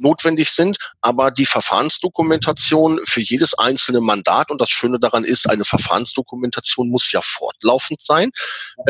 [0.03, 5.65] notwendig sind, aber die Verfahrensdokumentation für jedes einzelne Mandat und das Schöne daran ist, eine
[5.65, 8.31] Verfahrensdokumentation muss ja fortlaufend sein.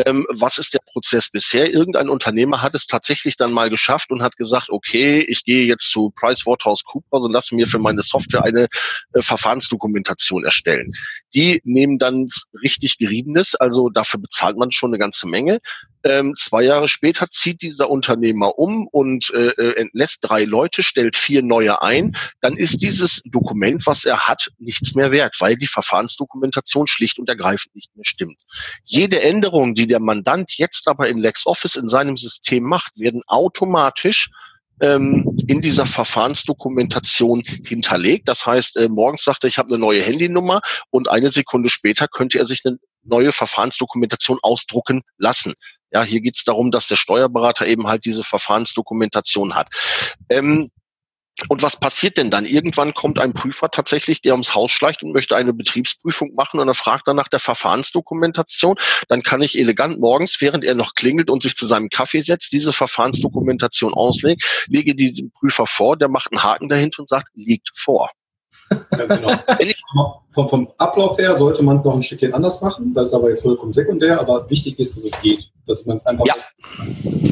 [0.05, 1.71] Ähm, was ist der Prozess bisher?
[1.71, 5.91] Irgendein Unternehmer hat es tatsächlich dann mal geschafft und hat gesagt, okay, ich gehe jetzt
[5.91, 8.67] zu PricewaterhouseCoopers und lasse mir für meine Software eine
[9.13, 10.91] äh, Verfahrensdokumentation erstellen.
[11.35, 12.27] Die nehmen dann
[12.61, 15.59] richtig Geriebenes, also dafür bezahlt man schon eine ganze Menge.
[16.05, 21.15] Ähm, zwei Jahre später zieht dieser Unternehmer um und äh, äh, entlässt drei Leute, stellt
[21.15, 22.15] vier neue ein.
[22.41, 27.29] Dann ist dieses Dokument, was er hat, nichts mehr wert, weil die Verfahrensdokumentation schlicht und
[27.29, 28.37] ergreifend nicht mehr stimmt.
[28.83, 34.29] Jede Änderung, die der Mandant jetzt aber in LexOffice in seinem System macht, werden automatisch
[34.81, 38.27] ähm, in dieser Verfahrensdokumentation hinterlegt.
[38.27, 42.07] Das heißt, äh, morgens sagt er, ich habe eine neue Handynummer und eine Sekunde später
[42.07, 45.53] könnte er sich eine neue Verfahrensdokumentation ausdrucken lassen.
[45.91, 49.67] Ja, hier geht es darum, dass der Steuerberater eben halt diese Verfahrensdokumentation hat.
[50.29, 50.69] Ähm,
[51.49, 52.45] und was passiert denn dann?
[52.45, 56.67] Irgendwann kommt ein Prüfer tatsächlich, der ums Haus schleicht und möchte eine Betriebsprüfung machen und
[56.67, 58.75] er fragt dann nach der Verfahrensdokumentation.
[59.07, 62.53] Dann kann ich elegant morgens, während er noch klingelt und sich zu seinem Kaffee setzt,
[62.53, 67.29] diese Verfahrensdokumentation auslegen, lege die dem Prüfer vor, der macht einen Haken dahinter und sagt,
[67.33, 68.11] liegt vor.
[68.69, 70.23] Ganz genau.
[70.31, 72.93] vom, vom, Ablauf her sollte man es noch ein Stückchen anders machen.
[72.93, 75.49] Das ist aber jetzt vollkommen sekundär, aber wichtig ist, dass es geht.
[75.65, 76.35] Dass man es einfach, ja.
[77.03, 77.23] dass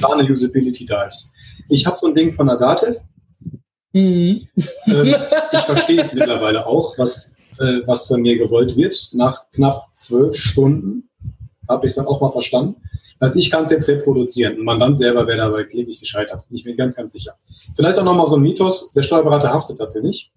[0.00, 1.32] da eine Usability da ist.
[1.68, 3.00] Ich habe so ein Ding von der Datev.
[3.92, 4.48] Mhm.
[4.86, 5.14] Ähm,
[5.52, 9.10] ich verstehe es mittlerweile auch, was, äh, was von mir gewollt wird.
[9.12, 11.08] Nach knapp zwölf Stunden
[11.68, 12.76] habe ich es dann auch mal verstanden.
[13.18, 14.54] Also ich kann es jetzt reproduzieren.
[14.54, 16.44] Ein Mandant selber wäre dabei kläglich gescheitert.
[16.50, 17.34] Ich bin ganz, ganz sicher.
[17.76, 20.32] Vielleicht auch nochmal so ein Mythos, der Steuerberater haftet dafür nicht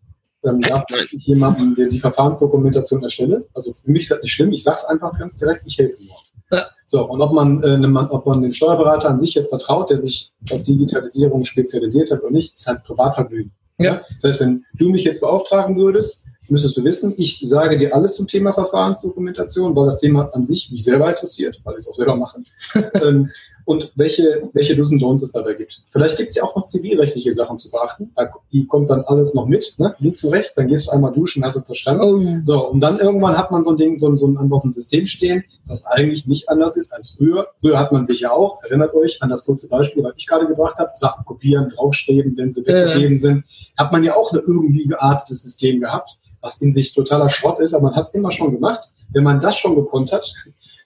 [0.45, 3.47] ähm, darf ich jemanden, der die Verfahrensdokumentation erstelle.
[3.53, 6.03] Also für mich ist das nicht schlimm, ich sage es einfach ganz direkt, ich helfe
[6.03, 6.15] nur.
[6.51, 6.67] Ja.
[6.87, 9.97] So, und ob man, äh, ne, ob man den Steuerberater an sich jetzt vertraut, der
[9.97, 13.51] sich auf Digitalisierung spezialisiert hat oder nicht, ist halt Privatvergnügen.
[13.77, 13.85] Ja.
[13.85, 14.01] ja.
[14.21, 18.15] Das heißt, wenn du mich jetzt beauftragen würdest, müsstest du wissen, ich sage dir alles
[18.15, 21.95] zum Thema Verfahrensdokumentation, weil das Thema an sich mich selber interessiert, weil ich es auch
[21.95, 22.43] selber mache.
[23.03, 23.31] ähm,
[23.65, 25.81] und welche, welche Do's und Don'ts es dabei gibt.
[25.91, 28.11] Vielleicht gibt es ja auch noch zivilrechtliche Sachen zu beachten.
[28.51, 29.95] Die kommt dann alles noch mit, ne?
[29.99, 32.39] links und rechts, dann gehst du einmal duschen, hast es verstanden.
[32.41, 32.45] Oh.
[32.45, 35.05] So, und dann irgendwann hat man so ein Ding, so, so ein, einfach ein System
[35.07, 37.47] stehen, was eigentlich nicht anders ist als früher.
[37.59, 40.47] Früher hat man sich ja auch, erinnert euch an das kurze Beispiel, was ich gerade
[40.47, 43.19] gebracht habe, Sachen kopieren, draufschreiben, wenn sie weggegeben äh.
[43.19, 43.43] sind,
[43.77, 47.73] hat man ja auch ein irgendwie geartetes System gehabt, was in sich totaler Schrott ist,
[47.73, 48.93] aber man hat es immer schon gemacht.
[49.11, 50.31] Wenn man das schon gekonnt hat,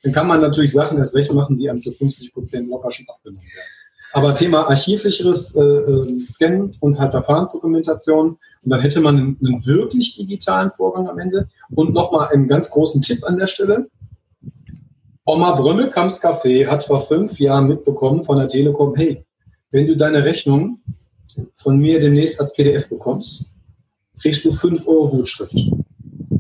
[0.04, 3.06] dann kann man natürlich Sachen erst recht machen, die einem zu 50 Prozent locker schon
[3.10, 3.68] abgenommen werden.
[4.12, 8.30] Aber Thema archivsicheres äh, äh, Scannen und halt Verfahrensdokumentation.
[8.30, 11.48] Und dann hätte man einen, wirklich digitalen Vorgang am Ende.
[11.70, 13.88] Und nochmal einen ganz großen Tipp an der Stelle.
[15.26, 19.24] Oma Brömmelkamps Café hat vor fünf Jahren mitbekommen von der Telekom, hey,
[19.70, 20.82] wenn du deine Rechnung
[21.56, 23.56] von mir demnächst als PDF bekommst,
[24.20, 25.56] kriegst du fünf Euro Gutschrift.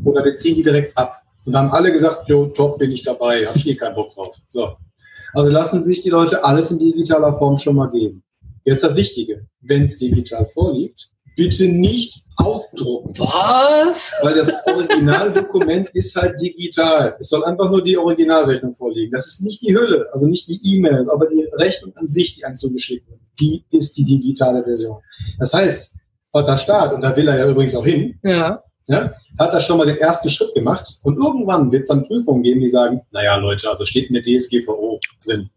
[0.03, 1.21] Oder wir ziehen die direkt ab.
[1.45, 4.35] Und haben alle gesagt, jo, top, bin ich dabei, habe ich eh keinen Bock drauf.
[4.49, 4.75] So.
[5.33, 8.23] Also lassen sich die Leute alles in digitaler Form schon mal geben.
[8.65, 13.13] Jetzt das Wichtige, wenn es digital vorliegt, bitte nicht ausdrucken.
[13.17, 14.13] Was?
[14.21, 17.15] Weil das Originaldokument ist halt digital.
[17.19, 19.11] Es soll einfach nur die Originalrechnung vorliegen.
[19.11, 22.45] Das ist nicht die Hülle, also nicht die E-Mails, aber die Rechnung an sich, die
[22.45, 23.19] einem zugeschickt wird.
[23.39, 24.97] Die ist die digitale Version.
[25.37, 25.95] Das heißt,
[26.35, 29.77] der Staat, und da will er ja übrigens auch hin, ja ja, hat da schon
[29.77, 30.99] mal den ersten Schritt gemacht.
[31.03, 34.23] Und irgendwann wird es dann Prüfungen geben, die sagen, naja Leute, also steht in der
[34.23, 35.49] DSGVO drin.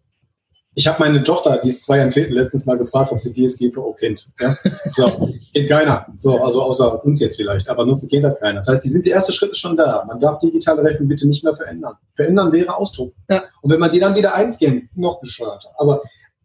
[0.75, 4.31] Ich habe meine Tochter, die ist zwei Viertel, letztens mal gefragt, ob sie DSGVO kennt.
[4.41, 4.57] Ja?
[4.93, 6.07] So, kennt keiner.
[6.19, 8.57] So, also außer uns jetzt vielleicht, aber nutzen kennt das keiner.
[8.57, 10.05] Das heißt, die sind, der erste Schritt ist schon da.
[10.07, 11.95] Man darf digitale Rechnung bitte nicht mehr verändern.
[12.15, 13.15] Verändern wäre Ausdruck.
[13.29, 13.43] Ja.
[13.63, 15.71] Und wenn man die dann wieder einscannt, noch bescheuerter.
[15.79, 16.03] Aber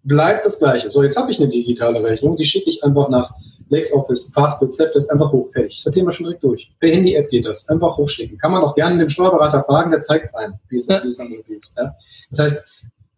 [0.08, 0.90] bleibt das Gleiche.
[0.90, 3.32] So, jetzt habe ich eine digitale Rechnung, die schicke ich einfach nach
[3.70, 5.78] LexOffice, Fastbill, Safdesk, einfach hoch, fertig.
[5.78, 6.72] Ist das Thema schon direkt durch.
[6.80, 7.68] Per Handy-App geht das.
[7.68, 8.38] Einfach hochschicken.
[8.38, 11.02] Kann man auch gerne den Steuerberater fragen, der zeigt es einem, wie es, ja.
[11.02, 11.66] dann so geht.
[11.76, 11.94] Ja?
[12.30, 12.64] Das heißt,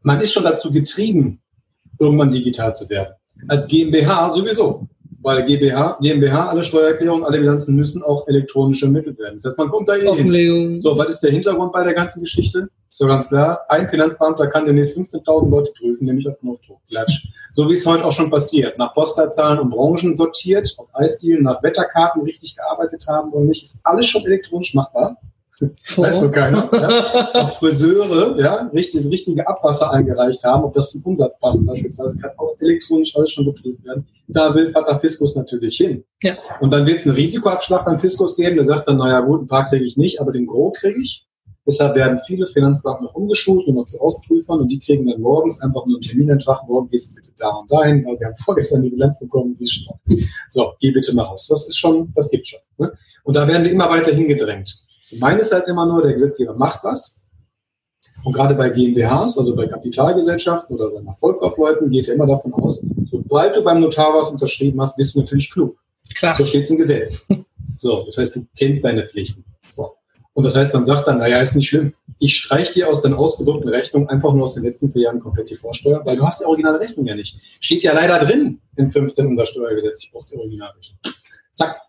[0.01, 1.39] man ist schon dazu getrieben,
[1.99, 3.13] irgendwann digital zu werden.
[3.47, 4.87] Als GmbH sowieso.
[5.21, 9.35] Weil GmbH, GmbH, alle Steuererklärungen, alle Bilanzen müssen auch elektronisch ermittelt werden.
[9.35, 10.79] Das heißt, man kommt da eh hin.
[10.79, 12.69] So, was ist der Hintergrund bei der ganzen Geschichte?
[12.89, 16.79] So ganz klar, ein Finanzbeamter kann demnächst 15.000 Leute prüfen, nämlich auf Knopfdruck.
[16.89, 17.27] Klatsch.
[17.51, 18.77] So wie es heute auch schon passiert.
[18.77, 23.81] Nach Postleitzahlen und Branchen sortiert, ob Eisdielen nach Wetterkarten richtig gearbeitet haben oder nicht, ist
[23.83, 25.17] alles schon elektronisch machbar.
[25.95, 26.69] Weiß nur keiner.
[26.71, 27.33] Ja.
[27.43, 32.17] Ob Friseure ja, richtig, das richtige Abwasser eingereicht haben, ob das zum Umsatz passt beispielsweise,
[32.17, 34.07] kann auch elektronisch alles schon geprüft werden.
[34.27, 36.03] Da will Vater Fiskus natürlich hin.
[36.21, 36.37] Ja.
[36.61, 39.47] Und dann wird es einen Risikoabschlag beim Fiskus geben, der sagt dann, naja gut, ein
[39.47, 41.25] paar kriege ich nicht, aber den Gros kriege ich.
[41.67, 45.61] Deshalb werden viele Finanzbeamten noch umgeschult, nur noch zu Ausprüfern und die kriegen dann morgens
[45.61, 48.81] einfach nur einen Terminantrag, morgen gehst du bitte da und dahin, weil wir haben vorgestern
[48.81, 50.27] die Bilanz bekommen, wie es steht.
[50.49, 51.47] So, geh bitte mal raus.
[51.47, 52.59] Das ist schon, das gibt schon.
[52.77, 52.91] Ne?
[53.23, 54.83] Und da werden wir immer weiter hingedrängt.
[55.17, 57.25] Meine ist halt immer nur, der Gesetzgeber macht was.
[58.23, 62.85] Und gerade bei GmbHs, also bei Kapitalgesellschaften oder wir Vollkaufleuten, geht er immer davon aus,
[63.05, 65.77] sobald du beim Notar was unterschrieben hast, bist du natürlich klug.
[66.15, 66.35] Klar.
[66.35, 67.27] So steht es im Gesetz.
[67.81, 69.45] So, das heißt, du kennst deine Pflichten.
[69.69, 69.93] So.
[70.33, 71.93] Und das heißt, man sagt dann, naja, ist nicht schlimm.
[72.17, 75.49] Ich streiche dir aus deinen ausgedruckten Rechnungen einfach nur aus den letzten vier Jahren komplett
[75.49, 77.37] die Vorsteuer, weil du hast die originale Rechnung ja nicht.
[77.61, 80.03] Steht ja leider drin in 15 unser Steuergesetz.
[80.03, 80.99] Ich brauche die Originalrechnung.
[81.53, 81.81] Zack.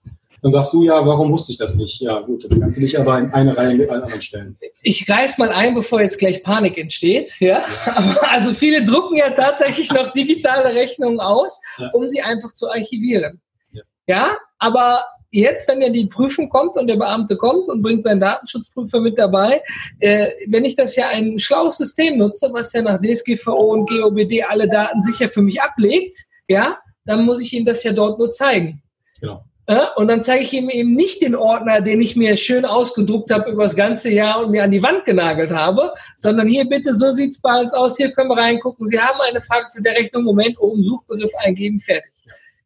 [0.43, 2.01] Dann sagst du, ja, warum wusste ich das nicht?
[2.01, 4.57] Ja, gut, dann kannst du dich aber in eine Reihe mit allen anderen stellen.
[4.83, 7.35] Ich greife mal ein, bevor jetzt gleich Panik entsteht.
[7.41, 7.65] Ja?
[8.23, 11.91] Also viele drucken ja tatsächlich noch digitale Rechnungen aus, Ja.
[11.93, 13.41] um sie einfach zu archivieren.
[13.73, 13.83] Ja.
[14.07, 18.21] ja, aber jetzt, wenn ja die Prüfung kommt und der Beamte kommt und bringt seinen
[18.21, 19.63] Datenschutzprüfer mit dabei,
[20.01, 24.43] äh, wenn ich das ja ein schlaues System nutze, was ja nach DSGVO und GOBD
[24.45, 26.17] alle Daten sicher für mich ablegt,
[26.49, 28.83] ja, dann muss ich ihm das ja dort nur zeigen.
[29.21, 29.45] Genau.
[29.69, 33.33] Ja, und dann zeige ich ihm eben nicht den Ordner, den ich mir schön ausgedruckt
[33.33, 36.93] habe über das ganze Jahr und mir an die Wand genagelt habe, sondern hier bitte,
[36.93, 38.89] so sieht's bei uns aus, hier können wir reingucken.
[38.89, 42.11] Sie haben eine Frage zu der Rechnung, Moment, oben Suchbegriff eingeben, fertig.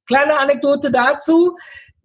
[0.07, 1.57] Kleine Anekdote dazu.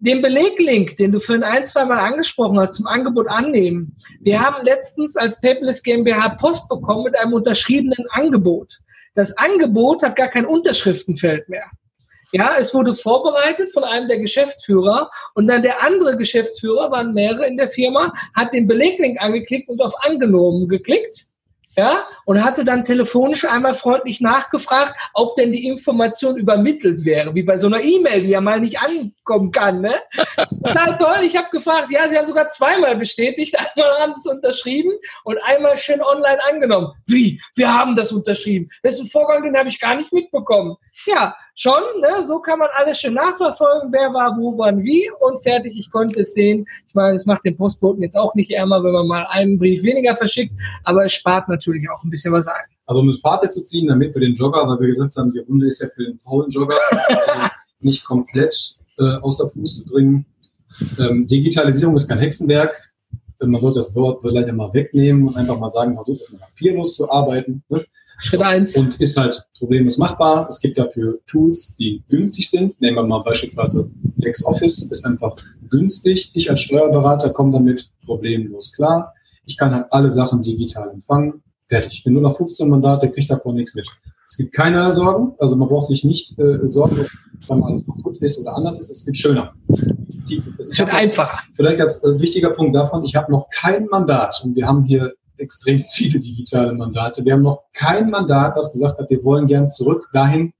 [0.01, 3.97] Den Beleglink, den du vorhin ein, zwei Mal angesprochen hast, zum Angebot annehmen.
[4.21, 8.79] Wir haben letztens als Paperless GmbH Post bekommen mit einem unterschriebenen Angebot.
[9.15, 11.69] Das Angebot hat gar kein Unterschriftenfeld mehr.
[12.31, 17.47] Ja, es wurde vorbereitet von einem der Geschäftsführer und dann der andere Geschäftsführer, waren mehrere
[17.47, 21.29] in der Firma, hat den Beleglink angeklickt und auf Angenommen geklickt.
[21.77, 27.43] Ja, und hatte dann telefonisch einmal freundlich nachgefragt, ob denn die Information übermittelt wäre, wie
[27.43, 29.79] bei so einer E-Mail, die ja mal nicht ankommen kann.
[29.79, 29.93] Ne?
[30.49, 34.35] Total toll, ich habe gefragt, ja, sie haben sogar zweimal bestätigt, einmal haben sie es
[34.35, 34.91] unterschrieben
[35.23, 36.91] und einmal schön online angenommen.
[37.05, 37.39] Wie?
[37.55, 38.69] Wir haben das unterschrieben.
[38.83, 40.75] Das ist ein Vorgang, den habe ich gar nicht mitbekommen.
[41.05, 42.23] Ja, schon, ne?
[42.23, 46.21] so kann man alles schön nachverfolgen, wer war wo, wann, wie und fertig, ich konnte
[46.21, 46.65] es sehen.
[46.87, 49.83] Ich meine, es macht den Postboten jetzt auch nicht ärmer, wenn man mal einen Brief
[49.83, 50.53] weniger verschickt,
[50.85, 52.63] aber es spart natürlich auch ein bisschen was ein.
[52.85, 55.39] Also um ein Fazit zu ziehen, damit wir den Jogger, weil wir gesagt haben, die
[55.39, 57.49] Runde ist ja für den faulen Jogger, äh,
[57.81, 60.25] nicht komplett äh, außer Fuß zu bringen.
[60.97, 62.73] Ähm, Digitalisierung ist kein Hexenwerk.
[63.41, 66.95] Äh, Man sollte das Wort vielleicht einmal wegnehmen und einfach mal sagen, versucht erstmal papierlos
[66.95, 67.63] zu arbeiten.
[67.67, 67.85] Ne?
[68.19, 68.75] Schritt eins.
[68.75, 70.47] Und ist halt problemlos machbar.
[70.49, 72.79] Es gibt dafür Tools, die günstig sind.
[72.81, 75.35] Nehmen wir mal beispielsweise LexOffice, ist einfach
[75.69, 76.31] günstig.
[76.33, 79.13] Ich als Steuerberater komme damit problemlos klar.
[79.45, 81.41] Ich kann halt alle Sachen digital empfangen.
[81.67, 82.01] Fertig.
[82.03, 83.87] Wenn nur noch 15 Mandate, kriegt davon nichts mit.
[84.27, 85.33] Es gibt keinerlei Sorgen.
[85.39, 87.07] Also man braucht sich nicht äh, sorgen,
[87.47, 88.89] wenn alles kaputt ist oder anders ist.
[88.89, 89.53] Es wird schöner.
[90.29, 91.39] Die, Es wird einfacher.
[91.55, 95.13] Vielleicht als äh, wichtiger Punkt davon, ich habe noch kein Mandat und wir haben hier
[95.39, 97.23] extrem viele digitale Mandate.
[97.23, 100.53] Wir haben noch kein Mandat, was gesagt hat, wir wollen gern zurück dahin.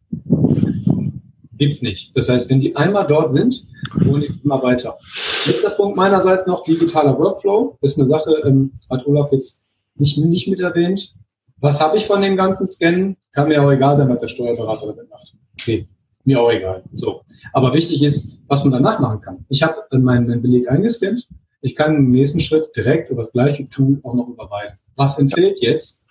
[1.58, 2.16] Gibt's nicht.
[2.16, 4.98] Das heißt, wenn die einmal dort sind, wollen die immer weiter.
[5.46, 7.78] Letzter Punkt meinerseits noch digitaler Workflow.
[7.82, 9.66] Das ist eine Sache, ähm, hat Olaf jetzt
[9.96, 11.14] nicht, nicht mit erwähnt.
[11.58, 13.18] Was habe ich von dem ganzen Scannen?
[13.34, 15.34] Kann mir auch egal sein, was der Steuerberater damit macht.
[15.60, 15.86] Okay,
[16.24, 16.84] mir auch egal.
[16.94, 17.22] So.
[17.52, 19.46] Aber wichtig ist, was man danach machen kann.
[19.50, 21.28] Ich habe äh, meinen Beleg eingescannt.
[21.62, 24.80] Ich kann im nächsten Schritt direkt über das gleiche Tool auch noch überweisen.
[24.96, 26.06] Was empfiehlt jetzt?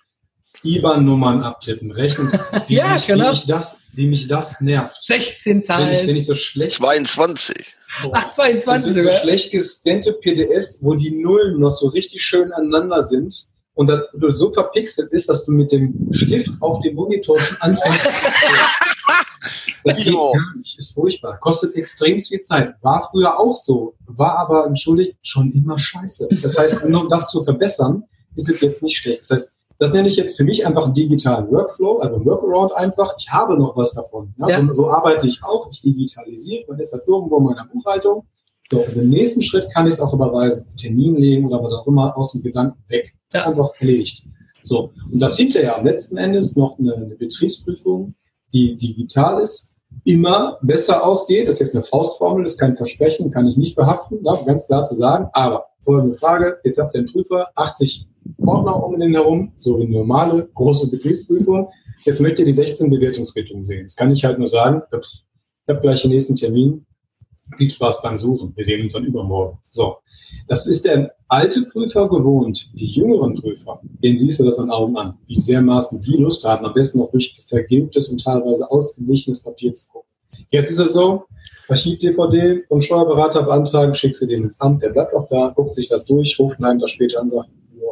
[0.63, 2.31] IBAN-Nummern abtippen, rechnen.
[2.67, 3.25] Wie, Ja, mich, genau.
[3.25, 4.97] wie, mich das, wie mich das nervt.
[5.03, 6.15] 16 Wenn ich, wenn Zahlen.
[6.17, 7.75] ich so schlecht 22.
[8.11, 9.21] Ach, das 22 sind so sogar.
[9.21, 14.31] schlecht gescannte PDFs, wo die Nullen noch so richtig schön aneinander sind und das du
[14.31, 18.09] so verpixelt ist, dass du mit dem Stift auf dem Monitor schon anfängst.
[19.83, 21.39] das geht gar nicht, ist furchtbar.
[21.39, 22.75] Kostet extrem viel Zeit.
[22.81, 26.29] War früher auch so, war aber, entschuldigt, schon immer scheiße.
[26.41, 28.03] Das heißt, nur um das zu verbessern,
[28.35, 29.21] ist es jetzt nicht schlecht.
[29.21, 33.15] Das heißt, das nenne ich jetzt für mich einfach einen digitalen Workflow, also Workaround einfach.
[33.17, 34.33] Ich habe noch was davon.
[34.37, 34.49] Ja?
[34.49, 34.67] Ja.
[34.67, 35.69] So, so arbeite ich auch.
[35.71, 36.65] Ich digitalisiere.
[36.67, 38.25] Man ist das irgendwo in meiner Buchhaltung.
[38.71, 41.73] So, und im nächsten Schritt kann ich es auch überweisen, auf Termin legen oder was
[41.73, 43.15] auch immer, aus dem Gedanken weg.
[43.31, 44.25] Das ist einfach erledigt.
[44.61, 48.13] So, und das hinterher am letzten Endes noch eine, eine Betriebsprüfung,
[48.53, 49.75] die digital ist,
[50.05, 51.47] immer besser ausgeht.
[51.47, 54.67] Das ist jetzt eine Faustformel, das ist kein Versprechen, kann ich nicht verhaften, ne, ganz
[54.67, 55.27] klar zu sagen.
[55.33, 58.07] Aber folgende Frage, jetzt habt ihr einen Prüfer, 80
[58.45, 61.69] Ordner um den herum, so wie normale große Betriebsprüfung.
[62.05, 63.81] Jetzt möchte ihr die 16 Bewertungsrichtungen sehen.
[63.81, 65.25] Jetzt kann ich halt nur sagen, ich
[65.67, 66.85] habe gleich den nächsten Termin,
[67.57, 68.53] viel Spaß beim Suchen.
[68.55, 69.57] Wir sehen uns dann übermorgen.
[69.71, 69.97] So.
[70.47, 72.69] Das ist der alte Prüfer gewohnt.
[72.73, 76.43] Die jüngeren Prüfer, denen siehst du das an Augen an, wie sehr maßen die Lust
[76.43, 80.09] haben, am besten noch durch vergilbtes und teilweise ausgeglichenes Papier zu gucken.
[80.49, 81.25] Jetzt ist es so,
[81.67, 85.87] Archiv-DVD vom Steuerberater beantragen, schickst du den ins Amt, der bleibt auch da, guckt sich
[85.87, 87.91] das durch, ruft einen Tag später an und sagt, "Ja,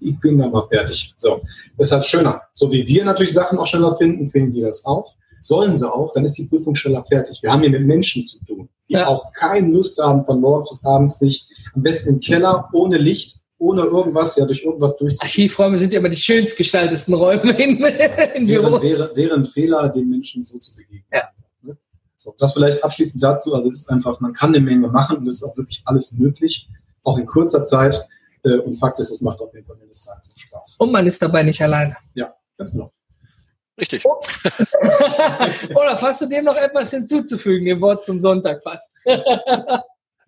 [0.00, 1.14] ich bin da mal fertig.
[1.18, 1.40] So.
[1.78, 2.42] Deshalb schöner.
[2.54, 5.14] So wie wir natürlich Sachen auch schneller finden, finden die das auch.
[5.46, 7.40] Sollen sie auch, dann ist die Prüfung schneller fertig.
[7.42, 9.06] Wir haben hier mit Menschen zu tun, die Ja.
[9.06, 13.38] auch keine Lust haben, von morgens bis abends nicht, am besten im Keller, ohne Licht,
[13.58, 15.26] ohne irgendwas, ja, durch irgendwas durchzuziehen.
[15.28, 18.82] Archivräume sind ja immer die schönst gestaltesten Räume in, in Wäre, Büros.
[18.82, 21.04] wäre, wäre ein Fehler, den Menschen so zu begegnen.
[21.12, 21.22] Ja.
[21.62, 21.76] Ne?
[22.18, 23.54] So, das vielleicht abschließend dazu.
[23.54, 26.12] Also es ist einfach, man kann eine Menge machen und es ist auch wirklich alles
[26.12, 26.68] möglich,
[27.04, 27.98] auch in kurzer Zeit.
[28.42, 30.76] Äh, Und Fakt ist, es macht auf jeden Fall auch Spaß.
[30.80, 31.96] Und man ist dabei nicht alleine.
[32.58, 32.90] Ganz genau.
[33.78, 34.04] Richtig.
[35.74, 38.90] Oder hast du dem noch etwas hinzuzufügen, dem Wort zum Sonntag fast?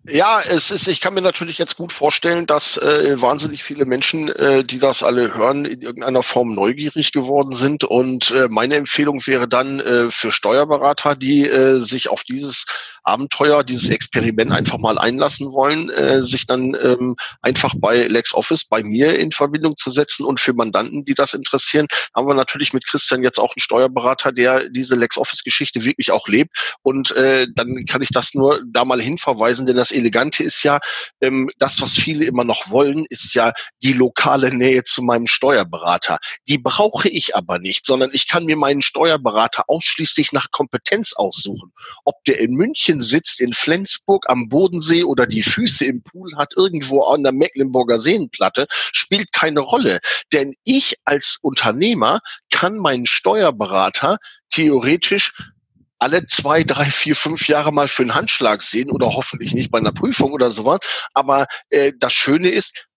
[0.07, 4.29] Ja, es ist, ich kann mir natürlich jetzt gut vorstellen, dass äh, wahnsinnig viele Menschen,
[4.29, 7.83] äh, die das alle hören, in irgendeiner Form neugierig geworden sind.
[7.83, 12.65] Und äh, meine Empfehlung wäre dann äh, für Steuerberater, die äh, sich auf dieses
[13.03, 18.83] Abenteuer, dieses Experiment einfach mal einlassen wollen, äh, sich dann ähm, einfach bei LexOffice, bei
[18.83, 22.85] mir in Verbindung zu setzen und für Mandanten, die das interessieren, haben wir natürlich mit
[22.85, 26.77] Christian jetzt auch einen Steuerberater, der diese LexOffice-Geschichte wirklich auch lebt.
[26.81, 30.79] Und äh, dann kann ich das nur da mal hinverweisen, denn das Elegante ist ja,
[31.21, 36.19] ähm, das, was viele immer noch wollen, ist ja die lokale Nähe zu meinem Steuerberater.
[36.47, 41.71] Die brauche ich aber nicht, sondern ich kann mir meinen Steuerberater ausschließlich nach Kompetenz aussuchen.
[42.05, 46.53] Ob der in München sitzt, in Flensburg am Bodensee oder die Füße im Pool hat
[46.57, 49.99] irgendwo an der Mecklenburger Seenplatte, spielt keine Rolle.
[50.33, 52.19] Denn ich als Unternehmer
[52.51, 54.17] kann meinen Steuerberater
[54.49, 55.33] theoretisch
[55.99, 59.79] alle zwei, drei, vier, fünf Jahre mal für einen Handschlag sehen oder hoffentlich nicht bei
[59.79, 60.79] einer Prüfung oder sowas.
[61.13, 62.87] Aber äh, das Schöne ist,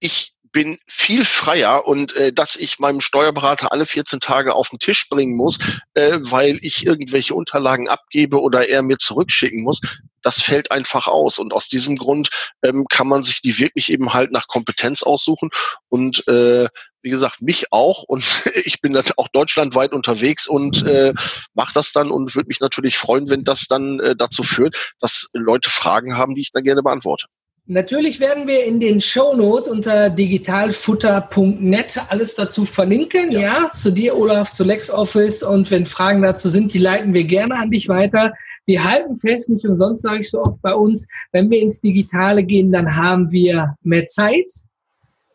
[0.00, 4.78] ich bin viel freier und äh, dass ich meinem Steuerberater alle 14 Tage auf den
[4.78, 5.58] Tisch bringen muss,
[5.94, 9.80] äh, weil ich irgendwelche Unterlagen abgebe oder er mir zurückschicken muss,
[10.22, 11.38] das fällt einfach aus.
[11.38, 12.28] Und aus diesem Grund
[12.62, 15.50] ähm, kann man sich die wirklich eben halt nach Kompetenz aussuchen.
[15.88, 16.68] Und äh,
[17.02, 18.02] wie gesagt, mich auch.
[18.02, 18.24] Und
[18.64, 21.12] ich bin dann auch deutschlandweit unterwegs und äh,
[21.54, 25.28] mache das dann und würde mich natürlich freuen, wenn das dann äh, dazu führt, dass
[25.32, 27.26] Leute Fragen haben, die ich dann gerne beantworte.
[27.72, 33.30] Natürlich werden wir in den Show Notes unter digitalfutter.net alles dazu verlinken.
[33.30, 33.40] Ja.
[33.40, 35.44] ja, zu dir, Olaf, zu LexOffice.
[35.44, 38.32] Und wenn Fragen dazu sind, die leiten wir gerne an dich weiter.
[38.66, 42.42] Wir halten fest, nicht umsonst sage ich so oft bei uns, wenn wir ins Digitale
[42.42, 44.46] gehen, dann haben wir mehr Zeit,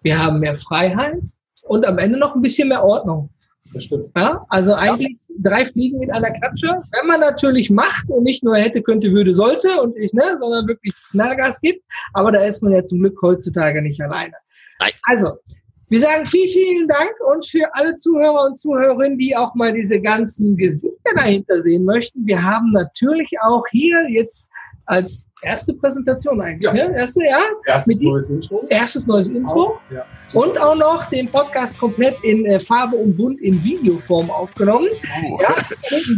[0.02, 1.22] wir haben mehr Freiheit
[1.64, 3.30] und am Ende noch ein bisschen mehr Ordnung.
[3.76, 4.10] Das stimmt.
[4.16, 5.36] Ja, also eigentlich ja.
[5.40, 6.82] drei Fliegen mit einer Klatsche.
[6.92, 10.66] Wenn man natürlich macht und nicht nur hätte, könnte, würde, sollte und ich, ne, sondern
[10.66, 11.84] wirklich Knallgas gibt.
[12.14, 14.34] Aber da ist man ja zum Glück heutzutage nicht alleine.
[14.80, 14.92] Nein.
[15.04, 15.34] Also,
[15.90, 20.00] wir sagen vielen, vielen Dank und für alle Zuhörer und Zuhörerinnen, die auch mal diese
[20.00, 22.26] ganzen Gesichter dahinter sehen möchten.
[22.26, 24.50] Wir haben natürlich auch hier jetzt
[24.86, 26.62] als erste Präsentation eigentlich.
[26.62, 26.74] Ja.
[26.74, 26.94] Ne?
[26.96, 27.40] Erste, ja.
[27.66, 28.66] Erstes neues Intro.
[28.70, 29.80] Erstes neues Intro.
[29.92, 30.06] Ja.
[30.34, 34.90] Und auch noch den Podcast komplett in äh, Farbe und Bunt in Videoform aufgenommen.
[35.24, 35.40] Oh.
[35.42, 35.56] Ja,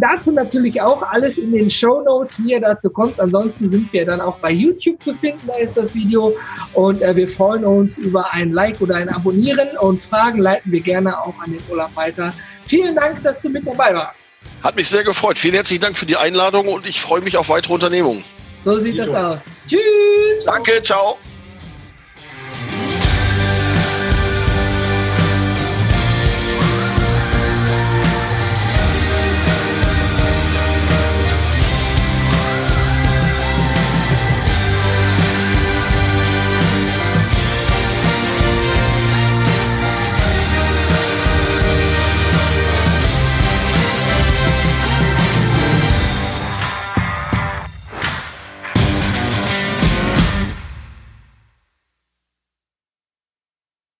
[0.01, 3.19] dazu natürlich auch alles in den Show Notes, wie ihr dazu kommt.
[3.19, 5.41] Ansonsten sind wir dann auch bei YouTube zu finden.
[5.45, 6.33] Da ist das Video.
[6.73, 9.77] Und äh, wir freuen uns über ein Like oder ein Abonnieren.
[9.81, 12.33] Und Fragen leiten wir gerne auch an den Olaf weiter.
[12.65, 14.25] Vielen Dank, dass du mit dabei warst.
[14.63, 15.37] Hat mich sehr gefreut.
[15.37, 18.23] Vielen herzlichen Dank für die Einladung und ich freue mich auf weitere Unternehmungen.
[18.67, 19.45] So sieht das aus.
[19.67, 20.45] Tschüss.
[20.45, 21.17] Danke, ciao.